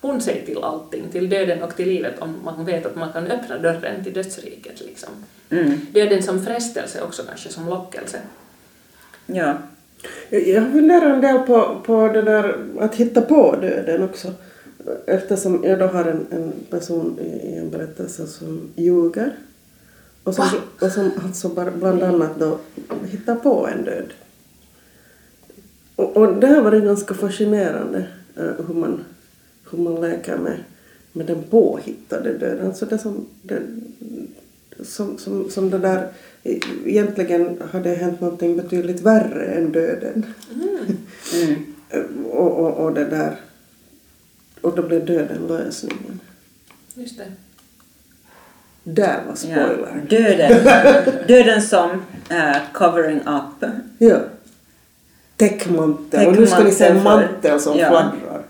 hon 0.00 0.20
sig 0.20 0.46
till 0.46 0.58
allting, 0.58 1.08
till 1.12 1.28
döden 1.28 1.62
och 1.62 1.76
till 1.76 1.88
livet 1.88 2.18
om 2.18 2.36
man 2.44 2.64
vet 2.64 2.86
att 2.86 2.96
man 2.96 3.12
kan 3.12 3.26
öppna 3.26 3.58
dörren 3.58 4.04
till 4.04 4.12
dödsriket 4.12 4.80
liksom. 4.80 5.08
Mm. 5.50 5.86
Döden 5.90 6.22
som 6.22 6.44
frestelse 6.44 7.02
också 7.02 7.22
kanske, 7.22 7.48
som 7.48 7.66
lockelse. 7.68 8.20
Ja. 9.26 9.58
Jag 10.30 10.72
funderar 10.72 11.10
en 11.10 11.20
del 11.20 11.38
på, 11.38 11.80
på 11.86 12.08
det 12.08 12.22
där 12.22 12.56
att 12.78 12.94
hitta 12.94 13.20
på 13.22 13.56
döden 13.60 14.02
också. 14.02 14.32
Eftersom 15.06 15.64
jag 15.64 15.78
då 15.78 15.86
har 15.86 16.04
en, 16.04 16.26
en 16.30 16.52
person 16.70 17.18
i, 17.20 17.48
i 17.48 17.58
en 17.58 17.70
berättelse 17.70 18.26
som 18.26 18.60
ljuger. 18.76 19.36
Och 20.24 20.34
som, 20.34 20.48
och 20.80 20.92
som 20.92 21.10
alltså 21.24 21.48
bland 21.78 22.02
annat 22.02 22.38
då 22.38 22.58
hittar 23.06 23.34
på 23.34 23.68
en 23.68 23.84
död. 23.84 24.12
Och, 25.96 26.16
och 26.16 26.34
det 26.34 26.46
har 26.46 26.62
varit 26.62 26.84
ganska 26.84 27.14
fascinerande 27.14 28.06
eh, 28.36 28.66
hur, 28.66 28.74
man, 28.74 29.04
hur 29.70 29.78
man 29.78 30.00
leker 30.00 30.36
med, 30.36 30.58
med 31.12 31.26
den 31.26 31.42
påhittade 31.42 32.38
döden. 32.38 32.66
Alltså 32.66 32.86
det 32.86 32.98
som, 32.98 33.26
det, 33.42 33.62
som, 34.82 35.18
som, 35.18 35.50
som 35.50 35.70
det 35.70 35.78
där 35.78 36.08
egentligen 36.84 37.62
hade 37.72 37.94
hänt 37.94 38.20
någonting 38.20 38.56
betydligt 38.56 39.00
värre 39.00 39.44
än 39.44 39.72
döden. 39.72 40.34
Mm. 41.34 41.74
och, 42.30 42.58
och, 42.58 42.84
och 42.84 42.94
det 42.94 43.04
där 43.04 43.36
och 44.60 44.76
då 44.76 44.82
blev 44.82 45.06
döden 45.06 45.46
lösningen. 45.46 46.20
Just 46.94 47.18
det. 47.18 47.32
Där 48.82 49.20
var 49.26 49.34
spoiler. 49.34 50.06
Ja. 50.08 50.18
Döden, 50.18 51.26
döden 51.26 51.62
som 51.62 51.90
uh, 52.30 52.56
covering 52.72 53.20
up. 53.20 53.70
Ja. 53.98 54.18
Täckmantel. 55.36 56.26
Och 56.26 56.36
nu 56.36 56.46
ska 56.46 56.64
ni 56.64 56.72
se 56.72 56.86
en 56.86 57.02
mantel 57.02 57.60
som 57.60 57.78
ja. 57.78 57.88
fladdrar. 57.88 58.42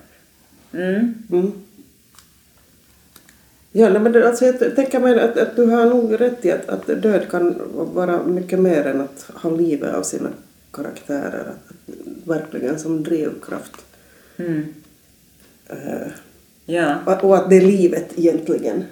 Mm. 0.73 1.15
Mm. 1.31 1.53
Ja, 3.73 3.89
nej, 3.89 4.01
men 4.03 4.23
alltså, 4.27 4.45
jag 4.45 4.77
tänker 4.77 5.01
mig 5.01 5.21
att, 5.21 5.39
att 5.39 5.57
du 5.57 5.65
har 5.67 5.87
nog 5.87 6.21
rätt 6.21 6.45
i 6.45 6.51
att, 6.53 6.69
att 6.69 6.87
död 6.87 7.31
kan 7.31 7.55
vara 7.95 8.23
mycket 8.23 8.59
mer 8.59 8.87
än 8.87 9.01
att 9.01 9.31
ha 9.35 9.51
livet 9.51 9.95
av 9.95 10.03
sina 10.03 10.29
karaktärer. 10.73 11.45
Att, 11.51 11.73
verkligen 12.25 12.79
som 12.79 13.03
drivkraft. 13.05 13.77
Mm. 14.37 14.65
Uh, 15.73 16.09
Ja. 16.67 16.95
och, 17.07 17.25
och 17.25 17.37
att 17.37 17.51
det 17.51 17.57
är 17.57 17.61
livet 17.61 18.13
egentligen. 18.19 18.85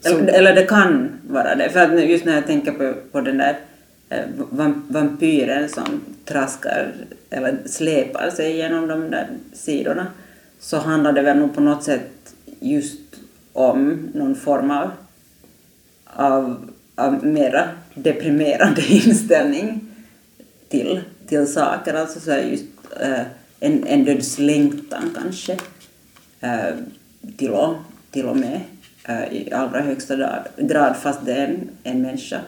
Som- 0.00 0.18
Eller, 0.18 0.32
eller 0.32 0.54
det 0.54 0.64
kan 0.66 1.08
vara 1.30 1.54
det. 1.54 1.70
För 1.70 1.80
att 1.80 2.08
just 2.08 2.24
när 2.24 2.34
jag 2.34 2.46
tänker 2.46 2.72
på, 2.72 2.94
på 3.12 3.20
den 3.20 3.38
där 3.38 3.58
eh, 4.08 4.24
vam- 4.50 4.82
vampyren 4.88 5.68
som 5.68 6.00
traskar 6.24 6.92
eller 7.30 7.56
släpar 7.66 8.30
sig 8.30 8.56
genom 8.56 8.86
de 8.88 9.10
där 9.10 9.28
sidorna 9.52 10.06
så 10.60 10.76
handlar 10.76 11.12
det 11.12 11.22
väl 11.22 11.38
nog 11.38 11.54
på 11.54 11.60
något 11.60 11.84
sätt 11.84 12.34
just 12.60 13.00
om 13.52 14.10
någon 14.14 14.34
form 14.34 14.70
av, 14.70 14.90
av, 16.04 16.70
av 16.94 17.26
mera 17.26 17.68
deprimerande 17.94 18.82
inställning 18.88 19.80
till, 20.68 21.00
till 21.26 21.46
saker. 21.46 21.94
Alltså 21.94 22.20
så 22.20 22.30
här 22.30 22.42
just 22.42 22.64
äh, 23.00 23.20
en, 23.60 23.86
en 23.86 24.04
dödslängtan 24.04 25.14
kanske 25.22 25.58
äh, 26.40 26.74
till, 27.36 27.50
och, 27.50 27.74
till 28.10 28.26
och 28.26 28.36
med 28.36 28.60
äh, 29.08 29.32
i 29.32 29.52
allra 29.52 29.80
högsta 29.80 30.16
grad, 30.16 30.48
grad 30.56 30.96
fast 30.96 31.24
det 31.24 31.32
är 31.32 31.46
en, 31.46 31.70
en 31.82 32.02
människa 32.02 32.40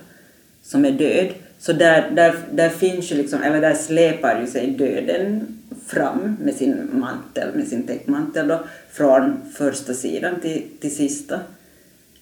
som 0.63 0.85
är 0.85 0.93
död. 0.93 1.29
Så 1.59 1.73
där, 1.73 2.11
där, 2.11 2.35
där 2.53 2.69
finns 2.69 3.13
ju 3.13 3.17
liksom, 3.17 3.43
eller 3.43 3.61
där 3.61 3.75
släpar 3.75 4.41
ju 4.41 4.47
sig 4.47 4.71
döden 4.71 5.60
fram 5.91 6.37
med 6.41 6.55
sin 6.55 6.91
mantel, 6.93 7.55
med 7.55 7.69
sin 7.69 7.87
täckmantel 7.87 8.49
då, 8.49 8.65
från 8.91 9.41
första 9.55 9.95
sidan 9.95 10.41
till, 10.41 10.67
till 10.81 10.97
sista. 10.97 11.41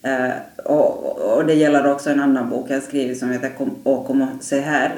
Eh, 0.03 0.33
och, 0.65 1.19
och 1.37 1.47
det 1.47 1.55
gäller 1.55 1.93
också 1.93 2.11
en 2.11 2.21
annan 2.21 2.51
bok 2.51 2.71
jag 2.71 2.83
skrivit 2.83 3.19
som 3.19 3.31
heter 3.31 3.51
Kom, 3.51 3.77
Och 3.83 4.07
kom 4.07 4.23
och 4.23 4.45
se 4.45 4.61
här, 4.61 4.95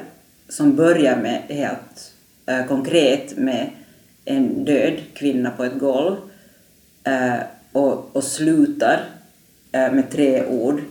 som 0.49 0.75
börjar 0.75 1.17
med 1.17 1.41
helt 1.47 2.13
eh, 2.45 2.65
konkret 2.65 3.37
med 3.37 3.69
en 4.25 4.65
död 4.65 4.99
kvinna 5.13 5.51
på 5.51 5.63
ett 5.63 5.79
golv 5.79 6.15
eh, 7.03 7.39
och, 7.71 8.15
och 8.15 8.23
slutar 8.23 9.05
eh, 9.71 9.91
med 9.91 10.11
tre 10.11 10.45
ord. 10.45 10.81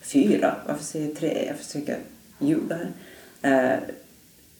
Fyra, 0.00 0.54
varför 0.66 0.84
säger 0.84 1.06
jag 1.06 1.16
tre? 1.16 1.44
Jag 1.46 1.56
försöker 1.56 1.98
ljuga 2.38 2.76
här. 2.76 3.72
Eh, 3.72 3.78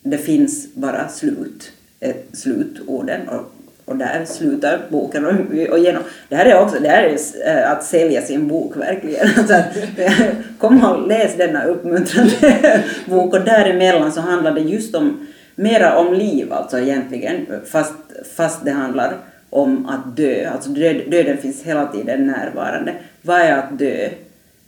det 0.03 0.19
finns 0.19 0.75
bara 0.75 1.09
slut, 1.09 1.73
Eh, 2.01 2.15
slutorden 2.33 3.29
och, 3.29 3.53
och 3.85 3.97
där 3.97 4.25
slutar 4.25 4.81
boken. 4.89 5.27
Och, 5.27 5.33
och 5.71 5.79
genom, 5.79 6.03
det 6.29 6.37
här 6.37 6.47
är 6.47 6.61
också 6.61 6.77
det 6.81 6.89
här 6.89 7.03
är, 7.05 7.19
eh, 7.49 7.73
att 7.73 7.85
sälja 7.85 8.23
sin 8.23 8.49
bok 8.49 8.77
verkligen. 8.77 9.29
Alltså, 9.39 9.55
att, 9.55 9.67
kom 10.59 10.85
och 10.85 11.09
läs 11.09 11.37
denna 11.37 11.65
uppmuntrande 11.65 12.85
bok 13.07 13.35
och 13.35 13.45
däremellan 13.45 14.13
så 14.13 14.21
handlar 14.21 14.53
det 14.53 14.61
just 14.61 14.95
om 14.95 15.27
mera 15.55 15.99
om 15.99 16.15
liv 16.15 16.53
alltså 16.53 16.79
egentligen 16.79 17.47
fast, 17.67 17.95
fast 18.37 18.65
det 18.65 18.71
handlar 18.71 19.17
om 19.51 19.87
att 19.87 20.17
dö. 20.17 20.51
Alltså 20.51 20.71
död, 20.71 21.03
döden 21.11 21.39
finns 21.39 21.63
hela 21.63 21.87
tiden 21.87 22.27
närvarande. 22.27 22.95
Vad 23.23 23.41
är 23.41 23.53
att 23.53 23.79
dö? 23.79 24.09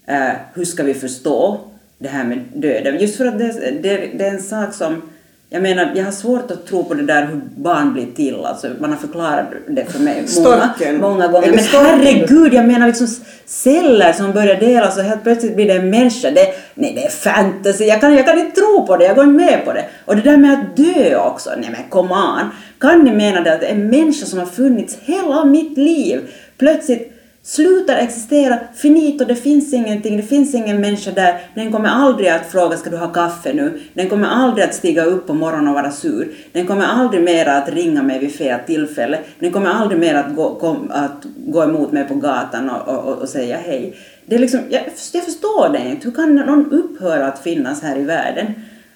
Eh, 0.06 0.32
hur 0.54 0.64
ska 0.64 0.82
vi 0.82 0.94
förstå 0.94 1.60
det 1.98 2.08
här 2.08 2.24
med 2.24 2.38
döden? 2.54 2.98
Just 2.98 3.16
för 3.16 3.24
att 3.24 3.38
det, 3.38 3.52
det, 3.82 4.10
det 4.14 4.26
är 4.26 4.30
en 4.30 4.42
sak 4.42 4.74
som 4.74 5.02
jag 5.52 5.62
menar, 5.62 5.92
jag 5.94 6.04
har 6.04 6.12
svårt 6.12 6.50
att 6.50 6.66
tro 6.66 6.84
på 6.84 6.94
det 6.94 7.02
där 7.02 7.26
hur 7.26 7.40
barn 7.56 7.92
blir 7.92 8.06
till. 8.06 8.44
Alltså, 8.44 8.68
man 8.80 8.90
har 8.90 8.98
förklarat 8.98 9.46
det 9.68 9.84
för 9.84 9.98
mig 9.98 10.26
många, 10.42 11.08
många 11.08 11.28
gånger. 11.28 11.50
Men 11.50 11.64
storken? 11.64 11.86
herregud, 11.86 12.54
jag 12.54 12.66
menar 12.66 12.86
liksom 12.86 13.06
celler 13.46 14.12
som 14.12 14.32
börjar 14.32 14.56
delas 14.56 14.98
och 14.98 15.02
helt 15.02 15.22
plötsligt 15.22 15.56
blir 15.56 15.66
det 15.66 15.72
en 15.72 15.90
människa. 15.90 16.30
Det, 16.30 16.46
nej, 16.74 16.92
det 16.94 17.04
är 17.04 17.10
fantasy. 17.10 17.84
Jag 17.84 18.00
kan, 18.00 18.14
jag 18.14 18.26
kan 18.26 18.38
inte 18.38 18.60
tro 18.60 18.86
på 18.86 18.96
det, 18.96 19.04
jag 19.04 19.16
går 19.16 19.24
inte 19.24 19.44
med 19.44 19.64
på 19.64 19.72
det. 19.72 19.84
Och 20.04 20.16
det 20.16 20.22
där 20.22 20.36
med 20.36 20.52
att 20.52 20.76
dö 20.76 21.16
också, 21.16 21.50
nej 21.58 21.70
men 21.72 21.90
come 21.90 22.14
on. 22.14 22.50
Kan 22.80 23.04
ni 23.04 23.12
mena 23.12 23.40
det 23.40 23.54
att 23.54 23.62
en 23.62 23.86
människa 23.86 24.26
som 24.26 24.38
har 24.38 24.46
funnits 24.46 24.98
hela 25.00 25.44
mitt 25.44 25.78
liv 25.78 26.20
plötsligt 26.58 27.19
slutar 27.42 27.96
existera, 27.96 28.58
finito, 28.74 29.24
det 29.24 29.34
finns 29.34 29.72
ingenting, 29.72 30.16
det 30.16 30.22
finns 30.22 30.54
ingen 30.54 30.80
människa 30.80 31.10
där. 31.10 31.40
Den 31.54 31.72
kommer 31.72 31.88
aldrig 31.88 32.28
att 32.28 32.46
fråga 32.46 32.76
ska 32.76 32.90
du 32.90 32.96
ha 32.96 33.12
kaffe 33.12 33.52
nu? 33.52 33.80
Den 33.94 34.08
kommer 34.08 34.28
aldrig 34.28 34.64
att 34.64 34.74
stiga 34.74 35.04
upp 35.04 35.26
på 35.26 35.34
morgonen 35.34 35.68
och 35.68 35.74
vara 35.74 35.90
sur. 35.90 36.32
Den 36.52 36.66
kommer 36.66 36.86
aldrig 36.86 37.22
mer 37.22 37.46
att 37.46 37.68
ringa 37.68 38.02
mig 38.02 38.18
vid 38.18 38.34
fel 38.34 38.60
tillfälle. 38.66 39.18
Den 39.38 39.52
kommer 39.52 39.70
aldrig 39.70 40.00
mer 40.00 40.14
att 40.14 40.36
gå, 40.36 40.54
kom, 40.54 40.90
att 40.90 41.24
gå 41.36 41.62
emot 41.62 41.92
mig 41.92 42.04
på 42.04 42.14
gatan 42.14 42.70
och, 42.70 42.88
och, 42.88 43.18
och 43.18 43.28
säga 43.28 43.56
hej. 43.56 43.94
Det 44.26 44.34
är 44.34 44.38
liksom, 44.38 44.60
jag, 44.68 44.82
jag 45.12 45.24
förstår 45.24 45.68
det 45.72 45.90
inte. 45.90 46.04
Hur 46.04 46.14
kan 46.14 46.34
någon 46.34 46.72
upphöra 46.72 47.26
att 47.26 47.38
finnas 47.38 47.82
här 47.82 47.98
i 47.98 48.04
världen? 48.04 48.46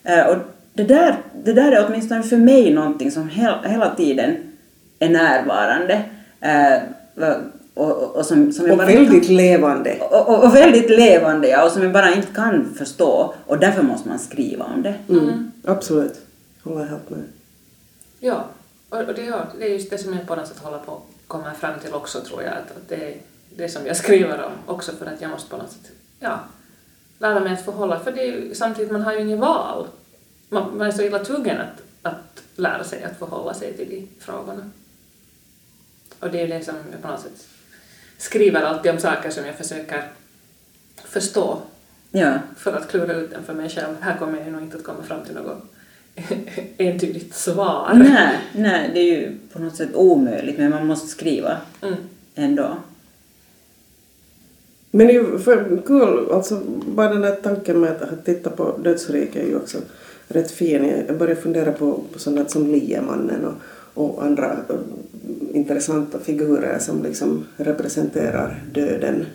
Uh, 0.09 0.27
och 0.27 0.37
det, 0.75 0.85
där, 0.85 1.15
det 1.45 1.53
där 1.53 1.73
är 1.73 1.87
åtminstone 1.89 2.23
för 2.23 2.37
mig 2.37 2.75
någonting 2.75 3.11
som 3.11 3.29
hel, 3.29 3.55
hela 3.65 3.95
tiden 3.95 4.37
är 4.99 5.09
närvarande. 5.09 6.03
Uh, 6.45 7.29
och, 7.75 8.03
och, 8.03 8.17
och 8.17 8.27
som, 8.27 8.53
som 8.53 8.71
Och 8.71 8.81
väldigt 8.81 9.29
levande. 9.29 9.99
och, 10.01 10.29
och, 10.29 10.45
och 10.45 10.55
väldigt 10.55 10.91
levande, 10.91 11.49
ja, 11.49 11.65
och 11.65 11.73
som 11.73 11.83
jag 11.83 11.93
bara 11.93 12.15
inte 12.15 12.35
kan 12.35 12.75
förstå. 12.75 13.35
Och 13.47 13.59
därför 13.59 13.83
måste 13.83 14.09
man 14.09 14.19
skriva 14.19 14.65
om 14.65 14.83
det. 14.83 14.95
Mm. 15.09 15.53
Absolut. 15.65 16.21
Håller 16.63 16.85
helt 16.85 17.11
med. 17.11 17.25
Ja, 18.19 18.45
och, 18.89 18.99
och 18.99 19.15
det, 19.15 19.23
ja, 19.23 19.47
det 19.59 19.65
är 19.65 19.71
just 19.71 19.91
det 19.91 19.99
som 19.99 20.13
jag 20.13 20.27
på 20.27 20.37
något 20.37 20.49
sätt 20.49 20.59
håller 20.59 20.79
på 20.79 20.93
att 20.93 21.27
komma 21.27 21.55
fram 21.55 21.81
till 21.81 21.95
också 21.95 22.21
tror 22.21 22.43
jag, 22.43 22.53
att, 22.53 22.77
att 22.77 22.89
det 22.89 22.95
är 22.95 23.17
det 23.57 23.69
som 23.69 23.87
jag 23.87 23.97
skriver 24.03 24.43
om 24.43 24.53
också 24.67 24.93
för 24.93 25.07
att 25.07 25.21
jag 25.21 25.31
måste 25.31 25.51
på 25.51 25.57
något 25.57 25.73
sätt, 25.73 25.91
ja, 26.21 26.41
lära 27.19 27.41
mig 27.41 27.53
att 27.53 27.65
förhålla, 27.65 28.01
för 28.01 28.13
det 28.13 28.21
är 28.21 28.27
ju, 28.27 28.55
samtidigt 28.55 28.93
man 28.93 29.03
har 29.03 29.13
ju 29.13 29.21
inget 29.21 29.39
val. 29.39 29.87
Man, 30.49 30.79
man 30.79 30.87
är 30.87 30.93
så 30.93 31.03
illa 31.03 31.25
tvungen 31.25 31.61
att, 31.61 31.83
att 32.03 32.43
lära 32.57 32.85
sig 32.85 33.03
att 33.03 33.19
förhålla 33.19 33.55
sig 33.55 33.73
till 33.73 33.89
de 33.91 34.09
frågorna. 34.21 34.71
Och 36.21 36.31
det 36.31 36.39
är 36.39 36.47
ju 36.47 36.53
det 36.53 36.65
som 36.65 36.75
jag 36.93 37.03
på 37.03 37.09
något 37.09 37.21
sätt 37.21 37.47
skriver 38.19 38.63
alltid 38.63 38.93
om 38.93 38.99
saker 38.99 39.31
som 39.31 39.45
jag 39.47 39.55
försöker 39.55 40.09
förstå 41.05 41.59
Ja. 42.11 42.39
för 42.57 42.73
att 42.73 42.89
klura 42.89 43.15
ut 43.15 43.31
den 43.31 43.45
för 43.45 43.55
mig 43.55 43.69
själv. 43.71 43.95
Här 44.01 44.17
kommer 44.19 44.39
jag 44.39 44.53
nog 44.53 44.63
inte 44.63 44.77
att 44.77 44.85
komma 44.85 45.03
fram 45.03 45.25
till 45.25 45.35
något 45.35 45.63
entydigt 46.79 47.35
svar. 47.35 47.91
Nej, 47.95 48.39
nej, 48.55 48.91
det 48.95 49.01
är 49.01 49.05
ju 49.21 49.39
på 49.53 49.59
något 49.59 49.77
sätt 49.77 49.95
omöjligt, 49.95 50.59
men 50.59 50.71
man 50.71 50.87
måste 50.87 51.09
skriva 51.09 51.57
Mm. 51.83 51.95
ändå. 52.35 52.77
Men 54.91 55.07
det 55.07 55.13
är 55.13 55.15
ju 55.15 55.39
för 55.39 55.83
kul, 55.87 56.31
alltså 56.33 56.61
bara 56.87 57.09
den 57.09 57.21
där 57.21 57.37
tanken 57.43 57.81
med 57.81 58.03
att, 58.03 58.25
titta 58.25 58.51
på 58.51 58.79
dödsriket 58.79 59.37
är 59.45 59.47
ju 59.49 59.57
också 59.57 59.79
rätt 60.29 60.51
fin. 60.51 60.93
Jag 61.09 61.19
börjar 61.19 61.35
fundera 61.35 61.73
på, 61.73 62.01
på 62.13 62.19
sånt 62.19 62.51
som 62.51 62.67
Liemannen 62.73 63.45
och, 63.45 64.05
och 64.05 64.25
andra 64.25 64.57
intressanta 65.53 66.19
figurer 66.19 66.79
som 66.79 67.03
liksom 67.03 67.45
representerar 67.57 68.63
döden. 68.73 69.27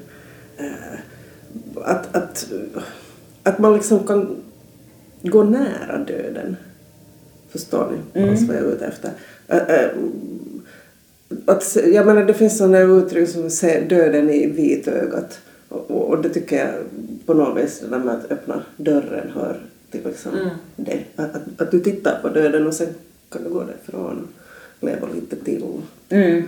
Eh, 0.58 1.00
att, 1.76 2.16
att, 2.16 2.52
att 3.44 3.60
man 3.60 3.74
liksom 3.74 4.08
kan 4.08 4.36
gå 5.22 5.44
nära 5.44 5.98
döden. 5.98 6.56
Förstår 7.50 7.92
ni 7.92 8.22
Mm. 8.22 8.48
vad 8.48 8.56
jag 8.56 8.64
är 8.64 8.72
ute 8.72 8.86
efter? 8.86 9.12
Eh, 9.48 9.58
eh, 9.58 9.90
att, 11.46 11.78
jag 11.86 12.06
menar 12.06 12.24
det 12.24 12.34
finns 12.34 12.58
sådana 12.58 12.80
uttryck 12.80 13.30
som 13.30 13.50
se 13.50 13.80
döden 13.80 14.30
i 14.30 14.46
vitögat. 14.46 15.40
Och, 15.70 15.92
och, 15.92 16.22
det 16.22 16.30
tycker 16.30 16.58
jag 16.58 16.74
på 17.26 17.34
något 17.34 17.64
vis, 17.64 17.80
det 17.80 17.88
där 17.88 18.00
med 18.00 18.16
att 18.16 18.32
öppna 18.32 18.64
dörren 18.78 19.32
hör, 19.34 19.60
till 19.92 20.02
liksom 20.06 20.32
det. 20.76 21.04
Att, 21.16 21.36
att, 21.36 21.62
att 21.62 21.72
du 21.72 21.80
tittar 21.80 22.20
på 22.22 22.30
döden 22.30 22.68
och 22.68 22.74
sen 22.74 22.88
kan 23.30 23.44
du 23.44 23.50
gå 23.50 23.64
därifrån 23.64 24.28
leva 24.80 25.08
lite 25.16 25.36
till. 25.36 25.64
Mm. 26.10 26.44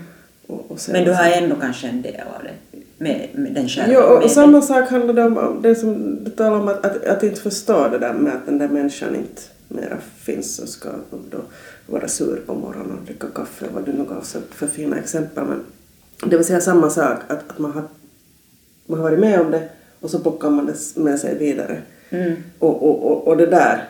Och, 0.47 0.71
och 0.71 0.79
sen 0.79 0.93
Men 0.93 1.05
du 1.05 1.11
har 1.11 1.31
ändå 1.31 1.55
kanske 1.55 1.87
en 1.87 2.01
del 2.01 2.21
av 2.37 2.43
det 2.43 2.77
med, 2.97 3.29
med 3.33 3.53
den 3.53 3.63
Jo, 3.63 3.69
kärleken. 3.69 4.03
och, 4.03 4.23
och 4.23 4.31
samma 4.31 4.61
sak 4.61 4.89
handlar 4.89 5.13
det 5.13 5.23
om, 5.23 5.59
det 5.61 5.75
som 5.75 6.23
du 6.23 6.31
talar 6.31 6.59
om 6.59 6.67
att, 6.67 6.85
att, 6.85 7.05
att 7.05 7.23
inte 7.23 7.41
förstå 7.41 7.87
det 7.87 7.97
där 7.97 8.13
med 8.13 8.33
att 8.33 8.45
den 8.45 8.57
där 8.57 8.67
människan 8.67 9.15
inte 9.15 9.41
mera 9.67 9.97
finns 10.17 10.59
och 10.59 10.69
ska 10.69 10.89
då 11.31 11.37
vara 11.85 12.07
sur 12.07 12.41
på 12.45 12.53
morgonen 12.53 12.97
och 12.99 13.05
dricka 13.05 13.27
kaffe 13.35 13.65
vad 13.73 13.85
du 13.85 13.93
nu 13.93 14.03
gav 14.03 14.21
för 14.49 14.67
fina 14.67 14.97
exempel. 14.97 15.43
Men 15.45 15.59
det 16.29 16.37
vill 16.37 16.45
säga 16.45 16.61
samma 16.61 16.89
sak 16.89 17.19
att, 17.27 17.49
att 17.51 17.59
man, 17.59 17.71
har, 17.71 17.83
man 18.85 18.99
har 18.99 19.03
varit 19.09 19.19
med 19.19 19.41
om 19.41 19.51
det 19.51 19.69
och 19.99 20.09
så 20.09 20.19
plockar 20.19 20.49
man 20.49 20.65
det 20.65 21.01
med 21.01 21.19
sig 21.19 21.37
vidare. 21.37 21.81
Mm. 22.09 22.35
Och, 22.59 22.83
och, 22.83 23.11
och, 23.11 23.27
och 23.27 23.37
det 23.37 23.45
där 23.45 23.83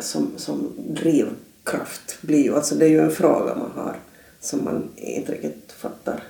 som, 0.00 0.30
som 0.36 0.72
drivkraft 1.68 2.18
blir 2.20 2.44
ju, 2.44 2.54
alltså 2.56 2.74
det 2.74 2.84
är 2.84 2.88
ju 2.88 3.00
en 3.00 3.10
fråga 3.10 3.54
man 3.54 3.70
har 3.70 3.96
som 4.40 4.64
man 4.64 4.90
inte 4.96 5.32
riktigt 5.32 5.72
fattar. 5.72 6.22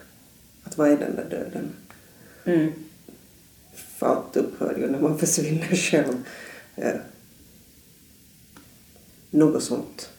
Att 0.65 0.79
vad 0.79 0.91
är 0.91 0.97
den 0.97 1.17
där 1.17 1.27
döden? 1.31 1.73
Mm. 2.45 2.73
För 3.75 4.07
allt 4.07 4.37
upphör 4.37 4.79
ju 4.79 4.91
när 4.91 5.01
man 5.01 5.19
försvinner 5.19 5.77
själv. 5.77 6.25
Eh, 6.77 6.95
något 9.31 9.63
sånt. 9.63 10.11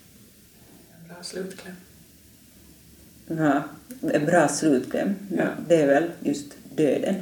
Bra 1.08 1.24
slutkläm. 1.24 1.76
Ja, 3.28 3.64
en 4.02 4.26
bra 4.26 4.48
slutkläm. 4.48 5.16
Ja. 5.38 5.48
Det 5.68 5.76
är 5.76 5.88
väl 5.88 6.12
just 6.20 6.46
döden. 6.76 7.16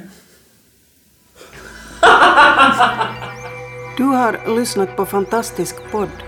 Du 3.96 4.04
har 4.04 4.56
lyssnat 4.56 4.96
på 4.96 5.06
Fantastisk 5.06 5.76
podd. 5.90 6.27